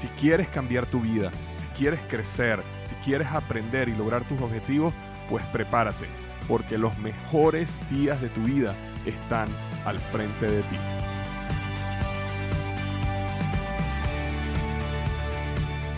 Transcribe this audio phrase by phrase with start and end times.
[0.00, 4.94] Si quieres cambiar tu vida, si quieres crecer, si quieres aprender y lograr tus objetivos,
[5.28, 6.06] pues prepárate,
[6.46, 9.48] porque los mejores días de tu vida están
[9.84, 10.76] al frente de ti.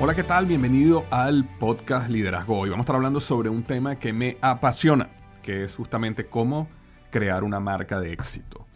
[0.01, 0.47] Hola, ¿qué tal?
[0.47, 2.61] Bienvenido al podcast Liderazgo.
[2.61, 5.11] Hoy vamos a estar hablando sobre un tema que me apasiona,
[5.43, 6.71] que es justamente cómo
[7.11, 8.67] crear una marca de éxito.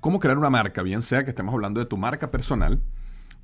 [0.00, 2.80] Cómo crear una marca, bien sea que estemos hablando de tu marca personal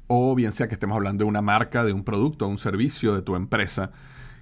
[0.07, 3.23] o bien sea que estemos hablando de una marca, de un producto, un servicio de
[3.23, 3.91] tu empresa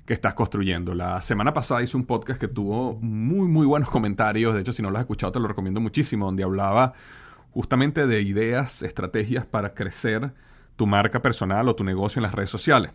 [0.05, 0.95] que estás construyendo.
[0.95, 4.55] La semana pasada hice un podcast que tuvo muy, muy buenos comentarios.
[4.55, 6.93] De hecho, si no lo has escuchado, te lo recomiendo muchísimo, donde hablaba
[7.51, 10.35] justamente de ideas, estrategias para crecer
[10.77, 12.91] tu marca personal o tu negocio en las redes sociales.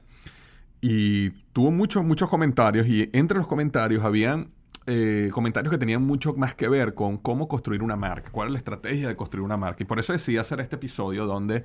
[0.82, 4.52] Y tuvo muchos, muchos comentarios y entre los comentarios habían
[4.86, 8.54] eh, comentarios que tenían mucho más que ver con cómo construir una marca, cuál es
[8.54, 9.84] la estrategia de construir una marca.
[9.84, 11.64] Y por eso decidí hacer este episodio donde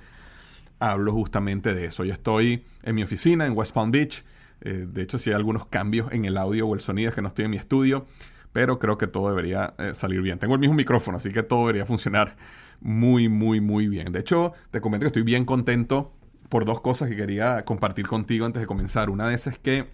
[0.79, 2.05] hablo justamente de eso.
[2.05, 4.25] Yo estoy en mi oficina en West Palm Beach.
[4.61, 7.23] Eh, de hecho, si hay algunos cambios en el audio o el sonido es que
[7.23, 8.07] no estoy en mi estudio,
[8.53, 10.39] pero creo que todo debería eh, salir bien.
[10.39, 12.37] Tengo el mismo micrófono, así que todo debería funcionar
[12.81, 14.13] muy, muy, muy bien.
[14.13, 16.13] De hecho, te comento que estoy bien contento
[16.49, 19.11] por dos cosas que quería compartir contigo antes de comenzar.
[19.11, 19.89] Una de esas es que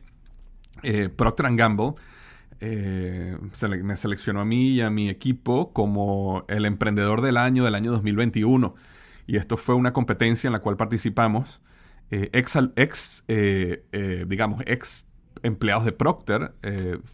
[0.82, 1.94] eh, Procter Gamble
[2.60, 3.38] eh,
[3.82, 7.90] me seleccionó a mí y a mi equipo como el emprendedor del año del año
[7.92, 8.74] 2021.
[9.30, 11.60] Y esto fue una competencia en la cual participamos
[12.10, 13.24] eh, ex, ex
[14.26, 15.06] digamos, ex
[15.42, 16.52] empleados de Procter.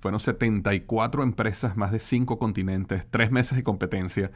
[0.00, 4.30] fueron 74 empresas, más de 5 continentes, 3 meses de competencia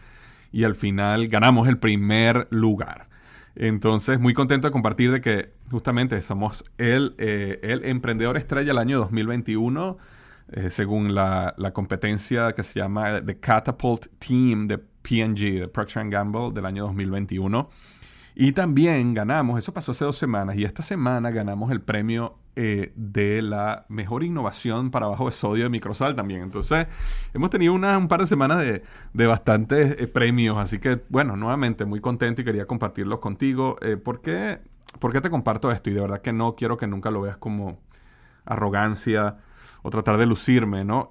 [0.53, 3.09] y al final ganamos el primer lugar.
[3.57, 8.79] Entonces, muy contento de compartir de que justamente somos el, eh, el emprendedor estrella del
[8.79, 9.99] año 2021,
[10.53, 16.09] eh, según la, la, competencia que se llama The Catapult Team de PNG, de Procter
[16.09, 17.69] Gamble, del año 2021.
[18.35, 22.93] Y también ganamos, eso pasó hace dos semanas, y esta semana ganamos el premio eh,
[22.97, 26.43] de la mejor innovación para bajo de sodio de Microsal también.
[26.43, 26.87] Entonces,
[27.35, 31.37] hemos tenido una, un par de semanas de, de bastantes eh, premios, así que, bueno,
[31.37, 33.77] nuevamente muy contento y quería compartirlos contigo.
[33.83, 34.61] Eh, ¿por, qué,
[34.99, 35.91] ¿Por qué te comparto esto?
[35.91, 37.81] Y de verdad que no quiero que nunca lo veas como
[38.45, 39.39] arrogancia
[39.83, 41.11] o tratar de lucirme, ¿no?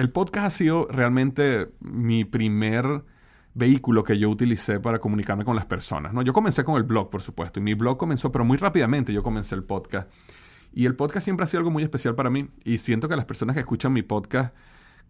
[0.00, 3.04] El podcast ha sido realmente mi primer
[3.52, 6.14] vehículo que yo utilicé para comunicarme con las personas.
[6.14, 6.22] ¿no?
[6.22, 9.22] Yo comencé con el blog, por supuesto, y mi blog comenzó, pero muy rápidamente yo
[9.22, 10.10] comencé el podcast.
[10.72, 13.26] Y el podcast siempre ha sido algo muy especial para mí y siento que las
[13.26, 14.54] personas que escuchan mi podcast,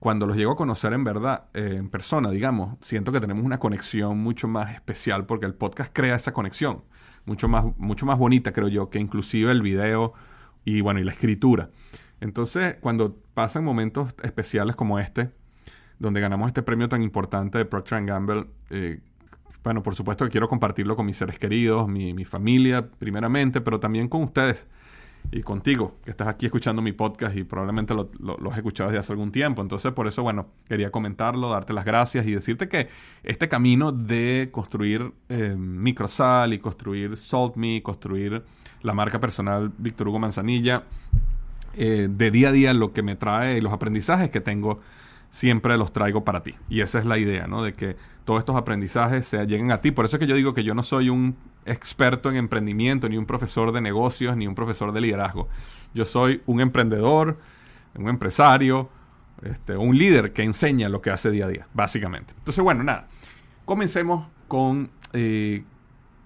[0.00, 3.60] cuando los llego a conocer en verdad, eh, en persona, digamos, siento que tenemos una
[3.60, 6.82] conexión mucho más especial porque el podcast crea esa conexión,
[7.26, 10.14] mucho más, mucho más bonita, creo yo, que inclusive el video
[10.64, 11.70] y bueno, y la escritura.
[12.20, 15.30] Entonces, cuando pasan momentos especiales como este,
[15.98, 19.00] donde ganamos este premio tan importante de Procter Gamble, eh,
[19.62, 23.78] bueno, por supuesto que quiero compartirlo con mis seres queridos, mi, mi familia primeramente, pero
[23.78, 24.68] también con ustedes
[25.32, 28.10] y contigo, que estás aquí escuchando mi podcast y probablemente lo,
[28.50, 29.62] has escuchado desde hace algún tiempo.
[29.62, 32.88] Entonces, por eso, bueno, quería comentarlo, darte las gracias y decirte que
[33.22, 38.42] este camino de construir eh, Microsal y construir SaltMe, construir
[38.82, 40.84] la marca personal Víctor Hugo Manzanilla,
[41.74, 44.80] eh, de día a día lo que me trae los aprendizajes que tengo
[45.30, 46.56] siempre los traigo para ti.
[46.68, 47.62] Y esa es la idea, ¿no?
[47.62, 49.90] De que todos estos aprendizajes se lleguen a ti.
[49.92, 53.16] Por eso es que yo digo que yo no soy un experto en emprendimiento, ni
[53.16, 55.48] un profesor de negocios, ni un profesor de liderazgo.
[55.94, 57.38] Yo soy un emprendedor,
[57.94, 58.88] un empresario,
[59.42, 62.34] este, un líder que enseña lo que hace día a día, básicamente.
[62.38, 63.08] Entonces, bueno, nada,
[63.64, 65.64] comencemos con eh,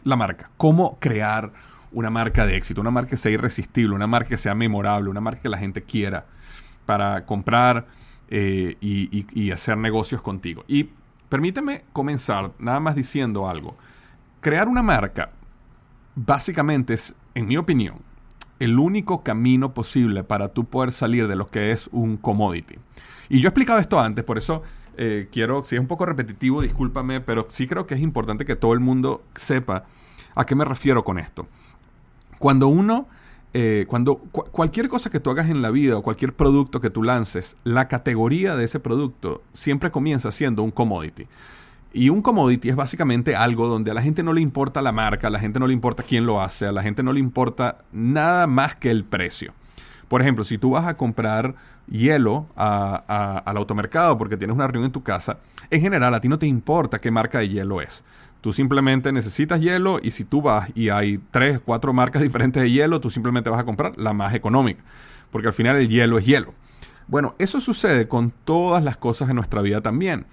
[0.03, 0.51] la marca.
[0.57, 1.53] ¿Cómo crear
[1.95, 2.81] una marca de éxito?
[2.81, 5.83] Una marca que sea irresistible, una marca que sea memorable, una marca que la gente
[5.83, 6.27] quiera
[6.85, 7.87] para comprar
[8.29, 10.65] eh, y hacer negocios contigo.
[10.69, 10.91] Y
[11.29, 13.77] permíteme comenzar nada más diciendo algo
[14.45, 15.31] crear una marca
[16.15, 17.97] básicamente es, en mi opinión,
[18.59, 22.77] el único camino posible para tú poder salir de lo que es un commodity.
[23.31, 24.63] Y yo he explicado esto antes, por eso
[24.99, 28.55] eh, quiero, si es un poco repetitivo, discúlpame, pero sí creo que es importante que
[28.55, 29.87] todo el mundo sepa
[30.35, 31.49] a qué me refiero con esto.
[32.45, 33.09] Cuando uno,
[33.55, 37.03] eh, cuando cualquier cosa que tú hagas en la vida o cualquier producto que tú
[37.03, 41.27] lances, la categoría de ese producto siempre comienza siendo un commodity.
[41.95, 45.29] Y un commodity es básicamente algo donde a la gente no le importa la marca,
[45.29, 47.79] a la gente no le importa quién lo hace, a la gente no le importa
[47.93, 49.55] nada más que el precio.
[50.09, 51.55] Por ejemplo, si tú vas a comprar
[51.89, 55.39] hielo al automercado porque tienes una reunión en tu casa,
[55.71, 58.05] en general a ti no te importa qué marca de hielo es.
[58.45, 62.71] Tú simplemente necesitas hielo y si tú vas y hay tres, cuatro marcas diferentes de
[62.71, 64.83] hielo, tú simplemente vas a comprar la más económica.
[65.31, 66.53] Porque al final el hielo es hielo.
[67.09, 70.27] Bueno, eso sucede con todas las cosas en nuestra vida también.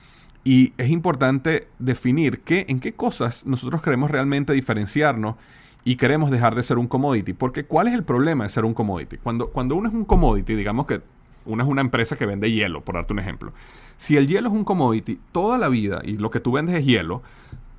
[0.44, 5.38] Y es importante definir qué, en qué cosas nosotros queremos realmente diferenciarnos
[5.86, 7.32] y queremos dejar de ser un commodity.
[7.32, 9.20] Porque ¿cuál es el problema de ser un commodity?
[9.20, 11.02] Cuando, cuando uno es un commodity, digamos que
[11.46, 13.54] uno es una empresa que vende hielo, por darte un ejemplo.
[13.96, 16.86] Si el hielo es un commodity, toda la vida, y lo que tú vendes es
[16.86, 17.24] hielo,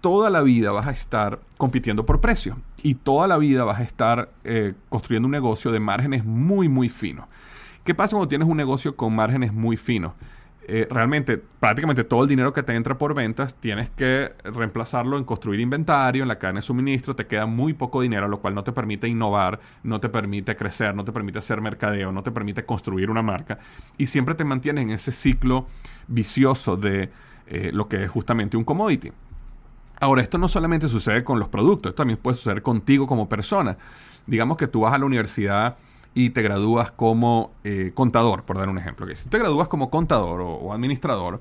[0.03, 2.59] toda la vida vas a estar compitiendo por precio.
[2.83, 6.91] Y toda la vida vas a estar eh, construyendo un negocio de márgenes muy, muy
[6.91, 7.27] finos.
[7.85, 10.13] ¿Qué pasa cuando tienes un negocio con márgenes muy finos?
[10.69, 15.25] Eh, realmente prácticamente todo el dinero que te entra por ventas tienes que reemplazarlo en
[15.25, 18.63] construir inventario, en la cadena de suministro, te queda muy poco dinero, lo cual no
[18.63, 22.65] te permite innovar, no te permite crecer, no te permite hacer mercadeo, no te permite
[22.65, 23.59] construir una marca
[23.99, 25.67] y siempre te mantienes en ese ciclo
[26.07, 27.11] vicioso de
[27.49, 29.11] eh, lo que es justamente un commodity.
[30.03, 33.79] Ahora, esto no solamente sucede con los productos, esto también puede suceder contigo como persona.
[34.27, 35.77] Digamos que tú vas a la universidad
[36.13, 39.07] y te gradúas como eh, contador, por dar un ejemplo.
[39.07, 41.41] Que si te gradúas como contador o, administrador,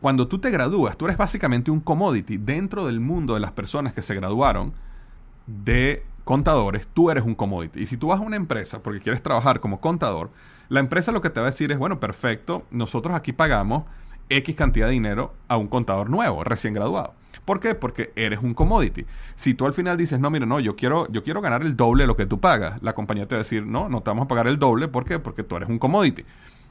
[0.00, 3.92] cuando tú te gradúas, tú eres básicamente un commodity dentro del mundo de las personas
[3.92, 4.72] que se graduaron
[5.48, 7.80] de contadores, tú eres un commodity.
[7.80, 10.30] Y si tú vas a una empresa porque quieres trabajar como contador,
[10.68, 13.82] la empresa lo que te va a decir es, bueno, perfecto, nosotros aquí pagamos
[14.28, 17.14] X cantidad de dinero a un contador nuevo, recién graduado.
[17.44, 17.74] ¿Por qué?
[17.74, 19.04] Porque eres un commodity.
[19.34, 22.04] Si tú al final dices, no, mira, no, yo quiero, yo quiero ganar el doble
[22.04, 24.24] de lo que tú pagas, la compañía te va a decir, no, no te vamos
[24.24, 24.88] a pagar el doble.
[24.88, 25.18] ¿Por qué?
[25.18, 26.24] Porque tú eres un commodity.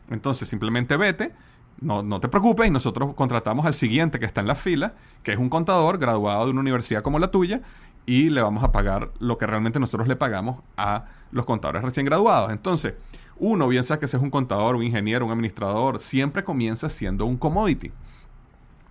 [0.10, 1.32] Entonces simplemente vete,
[1.80, 5.32] no, no, te preocupes y nosotros contratamos al siguiente que está en la fila, que
[5.32, 7.62] es un contador graduado de una universidad como la tuya,
[8.06, 12.06] y le vamos a pagar lo que realmente nosotros le pagamos a los contadores recién
[12.06, 12.52] graduados.
[12.52, 12.96] Entonces,
[13.38, 17.92] uno, bien que seas un contador, un ingeniero, un administrador, siempre comienza siendo un commodity.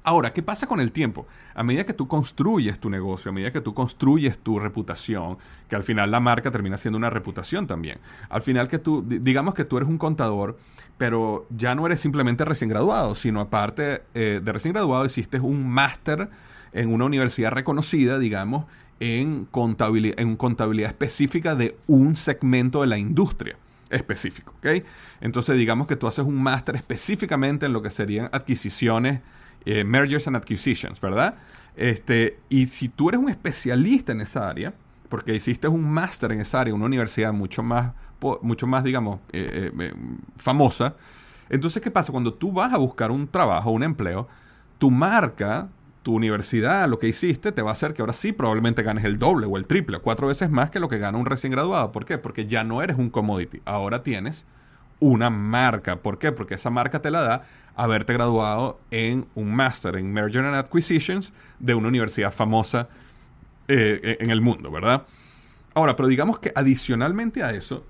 [0.04, 1.28] Ahora, ¿qué pasa con el tiempo?
[1.54, 5.76] A medida que tú construyes tu negocio, a medida que tú construyes tu reputación, que
[5.76, 8.00] al final la marca termina siendo una reputación también.
[8.28, 10.58] Al final que tú, digamos que tú eres un contador,
[10.98, 15.68] pero ya no eres simplemente recién graduado, sino aparte eh, de recién graduado hiciste un
[15.68, 16.30] máster
[16.72, 18.66] en una universidad reconocida, digamos,
[18.98, 23.56] en contabilidad, en contabilidad específica de un segmento de la industria
[23.92, 24.54] específico.
[24.58, 24.84] ¿ok?
[25.20, 29.20] Entonces digamos que tú haces un máster específicamente en lo que serían adquisiciones
[29.64, 31.36] eh, mergers and acquisitions, ¿verdad?
[31.76, 34.74] Este, y si tú eres un especialista en esa área,
[35.08, 37.92] porque hiciste un máster en esa área, una universidad mucho más,
[38.40, 39.94] mucho más digamos, eh, eh,
[40.36, 40.96] famosa,
[41.52, 42.12] entonces, ¿qué pasa?
[42.12, 44.26] Cuando tú vas a buscar un trabajo, un empleo,
[44.78, 45.68] tu marca,
[46.02, 49.18] tu universidad, lo que hiciste, te va a hacer que ahora sí probablemente ganes el
[49.18, 51.92] doble o el triple, cuatro veces más que lo que gana un recién graduado.
[51.92, 52.18] ¿Por qué?
[52.18, 54.46] Porque ya no eres un commodity, ahora tienes
[54.98, 55.96] una marca.
[55.96, 56.32] ¿Por qué?
[56.32, 57.44] Porque esa marca te la da
[57.74, 62.88] haberte graduado en un máster en Merger and Acquisitions de una universidad famosa
[63.68, 65.06] eh, en el mundo, ¿verdad?
[65.74, 67.86] Ahora, pero digamos que adicionalmente a eso,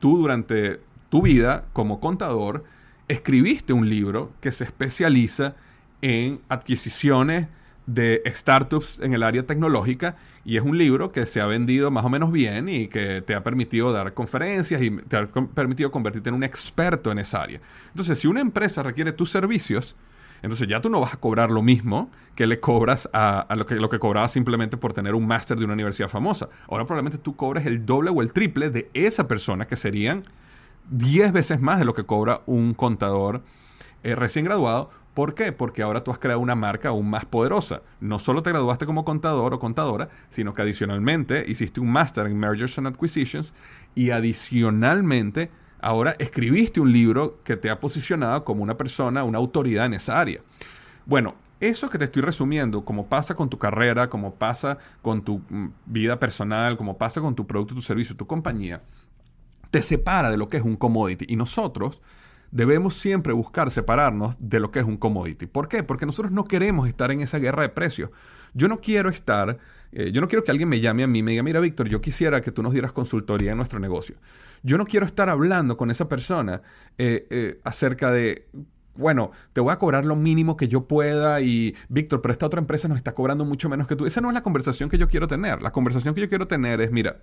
[0.00, 2.64] tú durante tu vida como contador
[3.08, 5.54] escribiste un libro que se especializa
[6.02, 7.48] en adquisiciones
[7.86, 12.04] de startups en el área tecnológica y es un libro que se ha vendido más
[12.04, 16.28] o menos bien y que te ha permitido dar conferencias y te ha permitido convertirte
[16.28, 17.60] en un experto en esa área.
[17.88, 19.96] Entonces, si una empresa requiere tus servicios,
[20.42, 23.76] entonces ya tú no vas a cobrar lo mismo que le cobras a, lo, que,
[23.76, 26.48] lo que cobrabas simplemente por tener un máster de una universidad famosa.
[26.68, 30.24] Ahora probablemente tú cobres el doble o el triple de esa persona, que serían
[30.90, 33.42] 10 veces más de lo que cobra un contador
[34.02, 35.50] eh, recién graduado ¿Por qué?
[35.50, 37.80] Porque ahora tú has creado una marca aún más poderosa.
[38.00, 42.38] No solo te graduaste como contador o contadora, sino que adicionalmente hiciste un máster en
[42.38, 43.54] Mergers and Acquisitions
[43.94, 49.86] y adicionalmente ahora escribiste un libro que te ha posicionado como una persona, una autoridad
[49.86, 50.42] en esa área.
[51.06, 55.40] Bueno, eso que te estoy resumiendo, como pasa con tu carrera, como pasa con tu
[55.48, 58.82] mm, vida personal, como pasa con tu producto, tu servicio, tu compañía,
[59.70, 61.24] te separa de lo que es un commodity.
[61.26, 62.02] Y nosotros
[62.50, 65.46] debemos siempre buscar separarnos de lo que es un commodity.
[65.46, 65.82] ¿Por qué?
[65.82, 68.10] Porque nosotros no queremos estar en esa guerra de precios.
[68.54, 69.58] Yo no quiero estar
[69.92, 71.88] Eh, yo no quiero que alguien me llame a mí y me diga, mira, Víctor,
[71.88, 74.16] yo quisiera que tú nos dieras consultoría en nuestro negocio.
[74.62, 76.60] Yo no quiero estar hablando con esa persona
[76.98, 78.46] eh, eh, acerca de
[78.96, 82.60] bueno, te voy a cobrar lo mínimo que yo pueda y, Víctor, pero esta otra
[82.60, 84.06] empresa nos está cobrando mucho menos que tú.
[84.06, 85.62] Esa no es la conversación que yo quiero tener.
[85.62, 87.18] La conversación que yo quiero tener es, mira,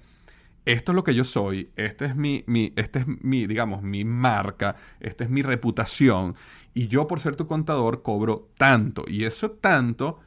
[0.65, 4.05] esto es lo que yo soy, este es mi, mi, este es mi, digamos, mi
[4.05, 6.35] marca, esta es mi reputación,
[6.73, 10.19] y yo por ser tu contador cobro tanto, y eso tanto,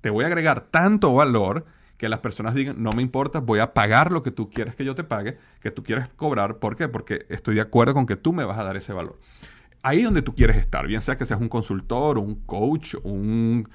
[0.00, 1.64] te voy a agregar tanto valor
[1.96, 4.84] que las personas digan, no me importa, voy a pagar lo que tú quieres que
[4.84, 6.88] yo te pague, que tú quieres cobrar, ¿por qué?
[6.88, 9.18] Porque estoy de acuerdo con que tú me vas a dar ese valor
[9.84, 13.68] ahí es donde tú quieres estar, bien sea que seas un consultor, un coach, un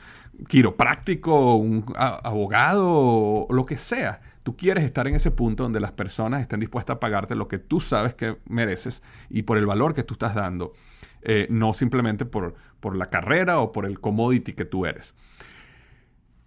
[0.47, 4.19] quiropráctico, un abogado, lo que sea.
[4.43, 7.59] Tú quieres estar en ese punto donde las personas estén dispuestas a pagarte lo que
[7.59, 10.73] tú sabes que mereces y por el valor que tú estás dando,
[11.21, 15.15] eh, no simplemente por, por la carrera o por el commodity que tú eres.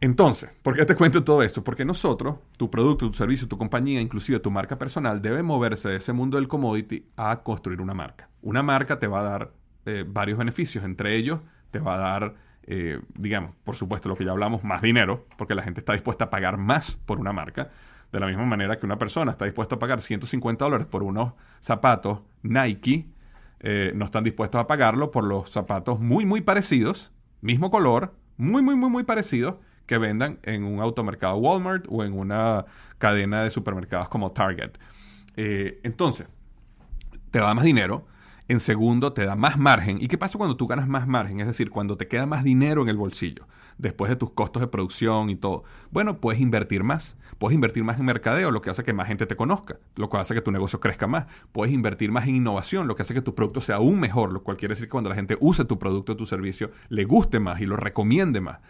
[0.02, 1.62] Entonces, ¿por qué te cuento todo esto?
[1.62, 5.96] Porque nosotros, tu producto, tu servicio, tu compañía, inclusive tu marca personal, debe moverse de
[5.96, 8.28] ese mundo del commodity a construir una marca.
[8.40, 9.52] Una marca te va a dar
[9.86, 11.38] eh, varios beneficios, entre ellos
[11.70, 15.54] te va a dar, eh, digamos, por supuesto lo que ya hablamos, más dinero, porque
[15.54, 17.70] la gente está dispuesta a pagar más por una marca.
[18.12, 21.32] De la misma manera que una persona está dispuesta a pagar 150 dólares por unos
[21.60, 23.06] zapatos Nike,
[23.60, 28.60] eh, no están dispuestos a pagarlo por los zapatos muy, muy parecidos, mismo color, muy,
[28.60, 32.66] muy, muy, muy parecidos que vendan en un automercado Walmart o en una
[32.98, 34.72] cadena de supermercados como Target.
[35.36, 36.28] Eh, entonces,
[37.30, 38.06] te da más dinero.
[38.48, 39.98] En segundo, te da más margen.
[40.00, 41.40] ¿Y qué pasa cuando tú ganas más margen?
[41.40, 43.46] Es decir, cuando te queda más dinero en el bolsillo,
[43.78, 45.64] después de tus costos de producción y todo.
[45.90, 47.16] Bueno, puedes invertir más.
[47.38, 50.16] Puedes invertir más en mercadeo, lo que hace que más gente te conozca, lo que
[50.18, 51.26] hace que tu negocio crezca más.
[51.50, 54.42] Puedes invertir más en innovación, lo que hace que tu producto sea aún mejor, lo
[54.42, 57.40] cual quiere decir que cuando la gente use tu producto o tu servicio, le guste
[57.40, 58.60] más y lo recomiende más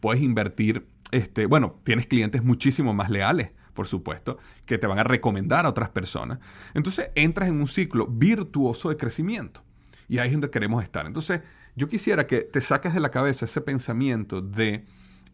[0.00, 5.04] puedes invertir, este, bueno, tienes clientes muchísimo más leales, por supuesto, que te van a
[5.04, 6.40] recomendar a otras personas.
[6.74, 9.62] Entonces entras en un ciclo virtuoso de crecimiento.
[10.08, 11.06] Y ahí es donde queremos estar.
[11.06, 11.42] Entonces,
[11.76, 14.84] yo quisiera que te saques de la cabeza ese pensamiento de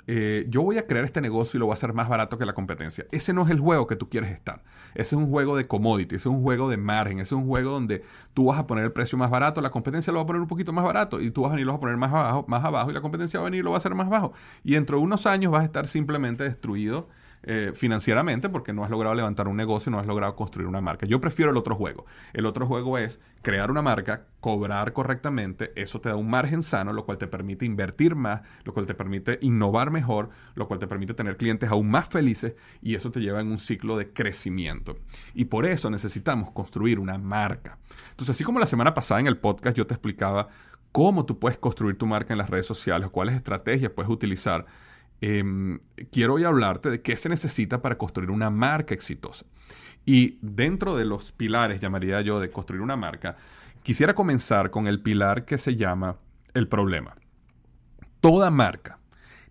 [0.07, 2.45] eh, yo voy a crear este negocio y lo voy a hacer más barato que
[2.45, 3.07] la competencia.
[3.13, 4.63] Ese no es el juego que tú quieres estar.
[4.95, 7.47] Ese es un juego de commodity, ese es un juego de margen, ese es un
[7.47, 10.27] juego donde tú vas a poner el precio más barato, la competencia lo va a
[10.27, 12.13] poner un poquito más barato y tú vas a venir lo vas a poner más
[12.13, 14.11] abajo, más abajo y la competencia va a venir y lo va a hacer más
[14.11, 14.35] bajo.
[14.63, 17.09] Y dentro de unos años vas a estar simplemente destruido
[17.47, 21.07] eh, financieramente porque no has logrado levantar un negocio, no has logrado construir una marca.
[21.07, 22.07] Yo prefiero el otro juego.
[22.33, 26.93] El otro juego es crear una marca, cobrar correctamente, eso te da un margen sano,
[26.95, 30.87] lo cual te permite invertir más, lo cual te permite innovar mejor, lo cual te
[30.87, 34.97] permite tener clientes aún más felices y eso te lleva en un ciclo de crecimiento.
[35.35, 37.79] Y por eso necesitamos construir una marca.
[38.11, 40.49] Entonces, así como la semana pasada en el podcast yo te explicaba
[40.93, 44.65] cómo tú puedes construir tu marca en las redes sociales, cuáles estrategias puedes utilizar
[45.27, 45.79] Em,
[46.13, 49.47] quiero hoy hablarte de qué se necesita para construir una marca exitosa.
[50.05, 53.39] Y dentro de los pilares, llamaría yo, de construir una marca,
[53.83, 56.19] quisiera comenzar con el pilar que se llama
[56.53, 57.17] el problema.
[58.21, 58.99] Toda marca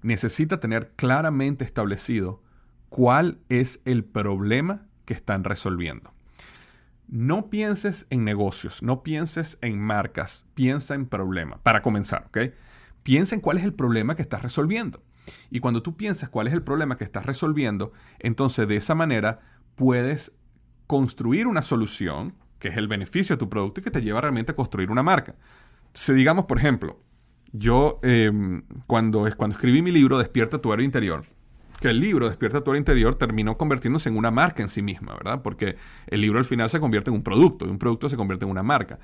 [0.03, 2.43] necesita tener claramente establecido
[2.89, 6.13] cuál es el problema que están resolviendo.
[7.07, 11.57] No pienses en negocios, no pienses en marcas, piensa en problema.
[11.63, 12.53] Para comenzar, ¿ok?
[13.01, 15.01] Piensa en cuál es el problema que estás resolviendo.
[15.49, 19.39] Y cuando tú piensas cuál es el problema que estás resolviendo, entonces de esa manera
[19.75, 20.31] puedes
[20.87, 24.53] construir una solución que es el beneficio de tu producto y que te lleva realmente
[24.53, 25.35] a construir una marca.
[25.93, 26.99] Si digamos, por ejemplo,
[27.51, 31.25] yo em, cuando, cuando escribí mi libro Despierta tu héroe interior,
[31.81, 35.13] que el libro Despierta tu héroe interior terminó convirtiéndose en una marca en sí misma,
[35.13, 35.41] ¿verdad?
[35.41, 35.75] Porque
[36.07, 38.51] el libro al final se convierte en un producto y un producto se convierte en
[38.51, 38.97] una marca.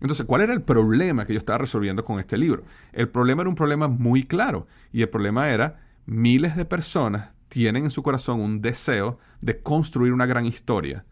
[0.00, 2.64] Entonces, ¿cuál era el problema que yo estaba resolviendo con este libro?
[2.92, 7.84] El problema era un problema muy claro y el problema era miles de personas tienen
[7.84, 11.04] en su corazón un deseo de construir una gran historia,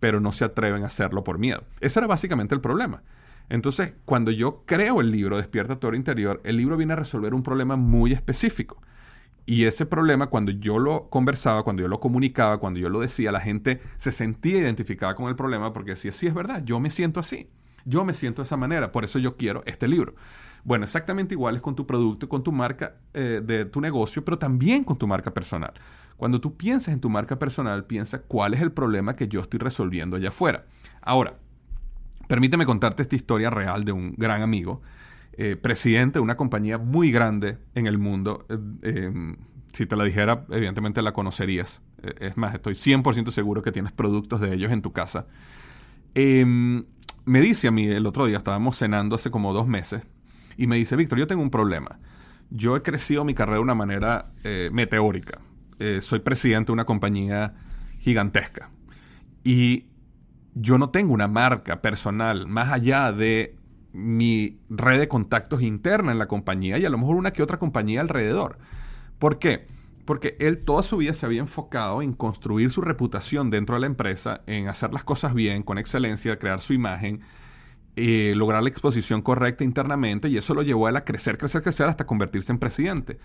[0.00, 1.64] pero no se atreven a hacerlo por miedo.
[1.80, 3.02] Ese era básicamente el problema.
[3.48, 7.42] Entonces, cuando yo creo el libro Despierta tu interior, el libro viene a resolver un
[7.42, 8.82] problema muy específico.
[9.46, 13.32] Y ese problema, cuando yo lo conversaba, cuando yo lo comunicaba, cuando yo lo decía,
[13.32, 16.90] la gente se sentía identificada con el problema porque decía, sí, es verdad, yo me
[16.90, 17.48] siento así.
[17.84, 20.14] Yo me siento de esa manera, por eso yo quiero este libro.
[20.64, 24.38] Bueno, exactamente igual es con tu producto con tu marca eh, de tu negocio, pero
[24.38, 25.72] también con tu marca personal.
[26.16, 29.60] Cuando tú piensas en tu marca personal, piensa cuál es el problema que yo estoy
[29.60, 30.66] resolviendo allá afuera.
[31.00, 31.38] Ahora,
[32.26, 34.82] permíteme contarte esta historia real de un gran amigo,
[35.32, 38.46] eh, presidente de una compañía muy grande en el mundo.
[38.48, 39.36] Eh, em,
[39.72, 41.82] si te la dijera, evidentemente la conocerías.
[42.20, 45.26] es más, estoy 100% seguro que tienes productos de ellos en tu casa.
[46.14, 46.84] Em,
[47.28, 50.02] me dice a mí el otro día, estábamos cenando hace como dos meses,
[50.56, 52.00] y me dice, Víctor, yo tengo un problema.
[52.50, 55.40] Yo he crecido mi carrera de una manera eh, meteórica.
[55.78, 57.54] eh, soy presidente de una compañía
[58.00, 58.70] gigantesca
[59.44, 59.86] y
[60.54, 63.56] yo no tengo una marca personal más allá de
[63.92, 67.58] mi red de contactos interna en la compañía y a lo mejor una que otra
[67.58, 68.58] compañía alrededor.
[69.18, 69.66] ¿Por qué?
[70.08, 73.88] Porque él toda su vida se había enfocado en construir su reputación dentro de la
[73.88, 77.20] empresa, en hacer las cosas bien, con excelencia, crear su imagen,
[77.94, 81.62] eh, lograr la exposición correcta internamente y eso lo llevó a él a crecer, crecer,
[81.62, 83.18] crecer hasta convertirse en presidente.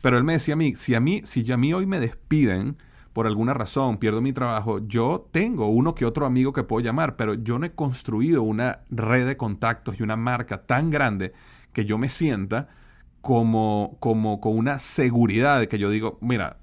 [0.00, 2.78] Pero él me decía a mí, si a mí, si a mí hoy me despiden,
[3.12, 7.16] por alguna razón pierdo mi trabajo, yo tengo uno que otro amigo que puedo llamar,
[7.16, 11.34] pero yo no he construido una red de contactos y una marca tan grande
[11.74, 12.79] que yo me sienta
[13.20, 16.58] como, como con una seguridad que yo digo, mira,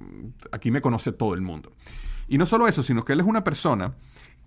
[0.51, 1.73] aquí me conoce todo el mundo.
[2.27, 3.95] Y no solo eso, sino que él es una persona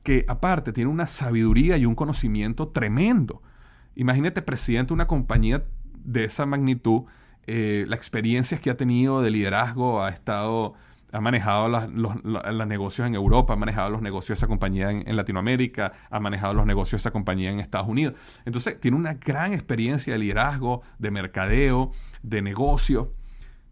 [0.03, 3.43] que aparte tiene una sabiduría y un conocimiento tremendo.
[3.95, 5.65] Imagínate, presidente de una compañía
[6.05, 7.03] de esa magnitud,
[7.47, 10.75] eh, las experiencias que ha tenido de liderazgo, ha estado
[11.13, 15.93] ha manejado los, negocios en Europa, ha manejado los negocios de esa compañía en, Latinoamérica,
[16.11, 18.15] ha manejado los negocios de esa compañía en Estados Unidos.
[18.45, 23.15] Entonces, tiene una gran experiencia de liderazgo, de mercadeo, de negocio,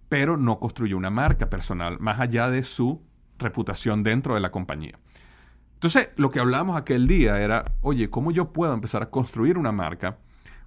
[0.08, 3.02] pero no construyó una marca personal más allá de su
[3.38, 4.98] reputación dentro de la compañía.
[5.74, 9.70] Entonces, lo que hablábamos aquel día era, oye, ¿cómo yo puedo empezar a construir una
[9.70, 10.18] marca?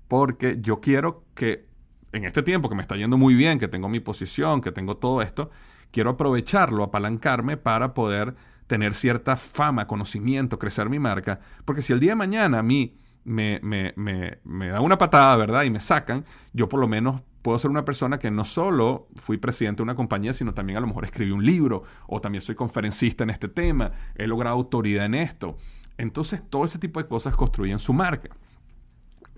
[0.08, 1.68] Porque yo quiero que
[2.14, 4.98] en este tiempo que me está yendo muy bien, que tengo mi posición, que tengo
[4.98, 5.50] todo esto,
[5.92, 8.36] quiero aprovecharlo, apalancarme para poder
[8.68, 11.40] tener cierta fama, conocimiento, crecer mi marca.
[11.66, 15.36] Porque si el día de mañana a mí me, me, me, me da una patada,
[15.36, 15.64] ¿verdad?
[15.64, 19.38] Y me sacan, yo por lo menos puedo ser una persona que no solo fui
[19.38, 22.56] presidente de una compañía, sino también a lo mejor escribí un libro o también soy
[22.56, 25.58] conferencista en este tema, he logrado autoridad en esto.
[25.98, 28.30] Entonces, todo ese tipo de cosas construyen su marca.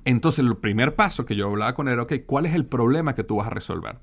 [0.05, 3.15] Entonces, el primer paso que yo hablaba con él era, ok, ¿cuál es el problema
[3.15, 3.99] que tú vas a resolver?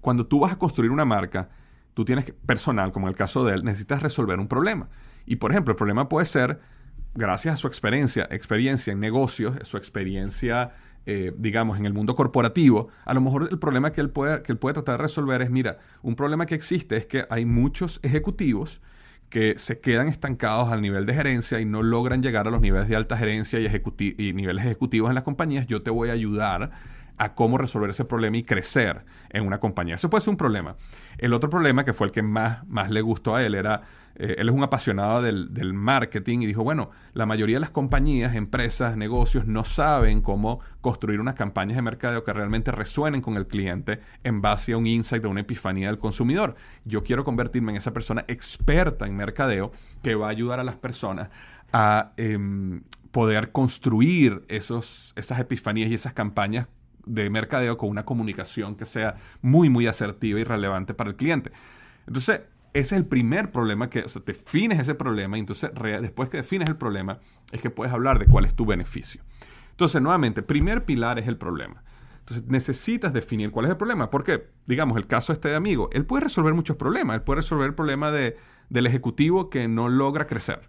[0.00, 1.48] Cuando tú vas a construir una marca,
[1.94, 4.88] tú tienes que, personal, como en el caso de él, necesitas resolver un problema.
[5.26, 6.60] Y por ejemplo, el problema puede ser,
[7.14, 10.72] gracias a su experiencia, experiencia en negocios, su experiencia,
[11.06, 14.52] eh, digamos, en el mundo corporativo, a lo mejor el problema que él, puede, que
[14.52, 17.98] él puede tratar de resolver es, mira, un problema que existe es que hay muchos
[18.02, 18.80] ejecutivos
[19.28, 22.88] que se quedan estancados al nivel de gerencia y no logran llegar a los niveles
[22.88, 26.70] de alta gerencia y, y niveles ejecutivos en las compañías, yo te voy a ayudar
[27.18, 29.96] a cómo resolver ese problema y crecer en una compañía.
[29.96, 30.76] Eso puede ser un problema.
[31.18, 33.82] El otro problema, que fue el que más, más le gustó a él, era,
[34.14, 38.34] eh, él es un apasionado del, marketing y dijo, bueno, la mayoría de las compañías,
[38.34, 43.46] empresas, negocios no saben cómo construir unas campañas de mercadeo que realmente resuenen con el
[43.46, 46.54] cliente en base a un insight, de una epifanía del consumidor.
[46.84, 50.76] Yo quiero convertirme en esa persona experta en mercadeo que va a ayudar a las
[50.76, 51.30] personas
[51.72, 56.68] a em, poder construir esos, esas epifanías y esas campañas
[57.08, 61.50] de mercadeo con una comunicación que sea muy, muy asertiva y relevante para el cliente.
[62.06, 62.42] Entonces,
[62.74, 66.76] ese es el primer problema que defines ese problema y entonces después que defines el
[66.76, 67.18] problema
[67.50, 69.22] es que puedes hablar de cuál es tu beneficio.
[69.70, 71.82] Entonces, nuevamente, primer pilar es el problema.
[72.20, 74.10] Entonces, necesitas definir cuál es el problema.
[74.10, 77.16] Porque, digamos, el caso este de amigo, él puede resolver muchos problemas.
[77.16, 78.36] Él puede resolver el problema de,
[78.68, 80.68] del ejecutivo que no logra crecer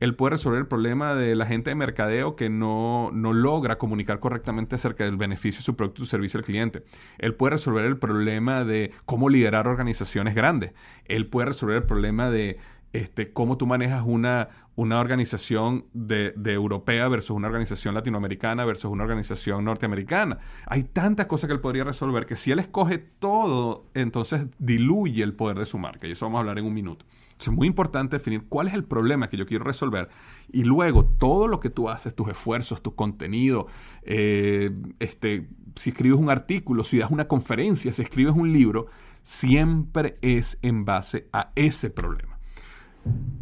[0.00, 4.74] él puede resolver el problema de la gente de mercadeo que no, logra comunicar correctamente
[4.74, 6.82] acerca del beneficio de su producto o servicio al cliente.
[7.18, 10.72] Él puede resolver el problema de cómo liderar organizaciones grandes.
[11.06, 12.58] Él puede resolver el problema de
[12.94, 18.88] este, cómo tú manejas una, una organización de, de, europea versus una organización latinoamericana versus
[18.88, 20.38] una organización norteamericana.
[20.66, 25.34] Hay tantas cosas que él podría resolver que si él escoge todo, entonces diluye el
[25.34, 26.06] poder de su marca.
[26.06, 27.04] Y eso vamos a hablar en un minuto.
[27.40, 30.08] Es muy importante definir cuál es el problema que yo quiero resolver
[30.52, 33.66] y luego todo lo que tú haces, tus esfuerzos, tu contenido,
[34.02, 38.86] eh, este, si escribes un artículo, si das una conferencia, si escribes un libro,
[39.22, 42.33] siempre es en base a ese problema.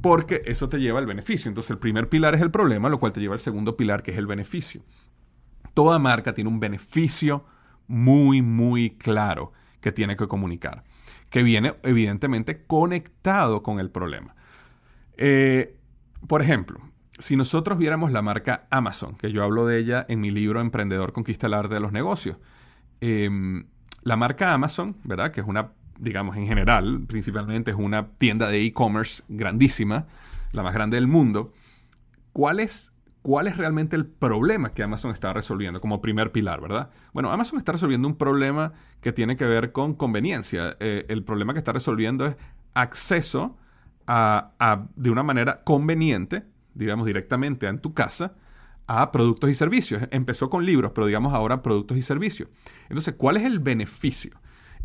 [0.01, 1.49] Porque eso te lleva al beneficio.
[1.49, 4.11] Entonces el primer pilar es el problema, lo cual te lleva al segundo pilar que
[4.11, 4.83] es el beneficio.
[5.75, 7.45] Toda marca tiene un beneficio
[7.87, 10.85] muy, muy claro que tiene que comunicar
[11.33, 14.37] que viene evidentemente conectado con el problema.
[15.17, 15.79] Eh,
[16.29, 16.79] por ejemplo,
[17.19, 21.15] si nosotros viéramos la marca Amazon, que yo hablo de ella en mi libro Emprendedor
[21.15, 22.37] Conquista el Arte de los Negocios,
[23.01, 23.65] em,
[24.03, 25.33] la marca Amazon, ¿verdad?
[25.33, 25.73] Que es una,
[26.03, 30.07] digamos, en general, principalmente es una tienda de e-commerce grandísima,
[30.51, 31.53] la más grande del mundo.
[32.33, 36.91] ¿Cuál es cuál es realmente el problema que Amazon está resolviendo como primer pilar, ¿verdad?
[37.13, 40.77] Bueno, Amazon está resolviendo un problema que tiene que ver con conveniencia.
[40.81, 42.37] Eh, el problema que está resolviendo es
[42.75, 43.57] acceso
[44.09, 46.43] a, de una manera conveniente,
[46.75, 48.35] digamos directamente en tu casa,
[48.89, 50.03] a productos y servicios.
[50.11, 52.49] Empezó con libros, pero digamos ahora productos y servicios.
[52.89, 54.33] Entonces, ¿cuál es el beneficio?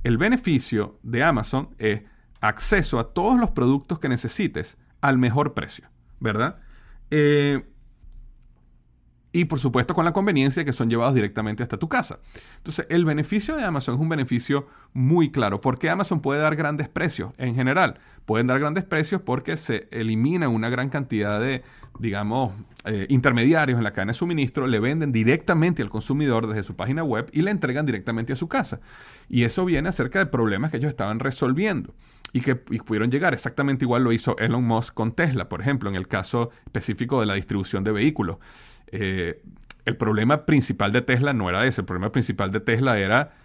[0.07, 2.03] El beneficio de Amazon es
[2.39, 5.89] acceso a todos los productos que necesites al mejor precio,
[6.21, 6.61] ¿verdad?
[7.11, 7.65] Eh,
[9.33, 12.21] y por supuesto con la conveniencia que son llevados directamente hasta tu casa.
[12.55, 15.59] Entonces, el beneficio de Amazon es un beneficio muy claro.
[15.59, 17.99] ¿Por qué Amazon puede dar grandes precios en general?
[18.25, 21.65] Pueden dar grandes precios porque se elimina una gran cantidad de,
[21.99, 22.53] digamos,
[22.85, 27.03] eh, intermediarios en la cadena de suministro, le venden directamente al consumidor desde su página
[27.03, 28.79] web y le entregan directamente a su casa.
[29.27, 31.93] Y eso viene acerca de problemas que ellos estaban resolviendo
[32.33, 33.33] y que pudieron llegar.
[33.33, 37.25] Exactamente igual lo hizo Elon Musk con Tesla, por ejemplo, en el caso específico de
[37.25, 38.37] la distribución de vehículos.
[38.91, 39.41] Eh,
[39.85, 43.35] el problema principal de Tesla no era ese, el problema principal de Tesla era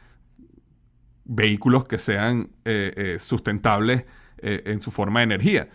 [1.25, 4.05] vehículos que sean eh, sustentables
[4.45, 5.69] en su forma de energía.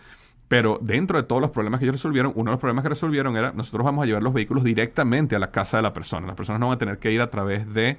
[0.48, 3.36] Pero dentro de todos los problemas que ellos resolvieron, uno de los problemas que resolvieron
[3.36, 6.26] era nosotros vamos a llevar los vehículos directamente a la casa de la persona.
[6.26, 7.98] Las personas no van a tener que ir a través de,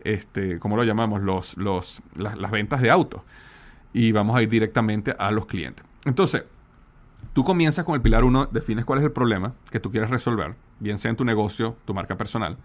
[0.00, 1.20] este, ¿cómo lo llamamos?
[1.22, 3.22] Los, los, las, ventas de autos.
[3.92, 5.84] Y vamos a ir directamente a los clientes.
[6.04, 6.44] Entonces,
[7.32, 10.56] Tú comienzas con el pilar 1, defines cuál es el problema que tú quieres resolver,
[10.80, 12.56] bien sea en tu negocio, tu marca personal.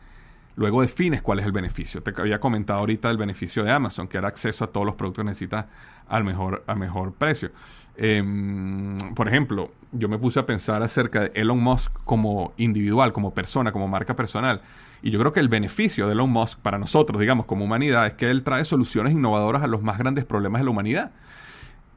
[0.55, 2.01] Luego defines cuál es el beneficio.
[2.01, 5.23] Te había comentado ahorita el beneficio de Amazon, que era acceso a todos los productos
[5.23, 5.65] que necesitas
[6.07, 7.51] al mejor, a mejor precio.
[7.95, 13.33] Em, por ejemplo, yo me puse a pensar acerca de Elon Musk como individual, como
[13.33, 14.61] persona, como marca personal.
[15.01, 18.13] Y yo creo que el beneficio de Elon Musk para nosotros, digamos, como humanidad, es
[18.13, 21.11] que él trae soluciones innovadoras a los más grandes problemas de la humanidad.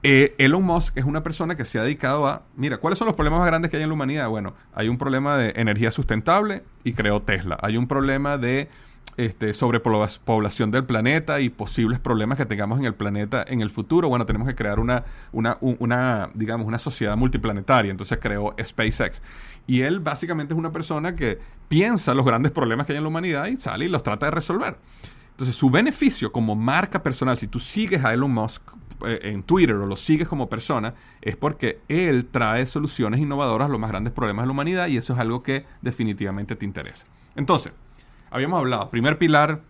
[0.02, 3.14] Eh, Elon Musk es una persona que se ha dedicado a, mira, ¿cuáles son los
[3.14, 4.28] problemas más grandes que hay en la humanidad?
[4.28, 7.58] Bueno, hay un problema de energía sustentable y creó Tesla.
[7.62, 8.68] Hay un problema de
[9.16, 14.08] este, sobrepoblación del planeta y posibles problemas que tengamos en el planeta en el futuro.
[14.08, 17.90] Bueno, tenemos que crear una, una, una, digamos, una sociedad multiplanetaria.
[17.90, 19.22] Entonces creó SpaceX.
[19.66, 23.08] Y él básicamente es una persona que piensa los grandes problemas que hay en la
[23.08, 24.78] humanidad y sale y los trata de resolver.
[25.30, 28.62] Entonces, su beneficio como marca personal, si tú sigues a Elon Musk
[29.06, 33.68] eh, en Twitter o lo sigues como persona, es porque él trae soluciones innovadoras a
[33.68, 37.06] los más grandes problemas de la humanidad y eso es algo que definitivamente te interesa.
[37.34, 37.74] Entonces,
[38.30, 39.62] habíamos hablado, primer pilar,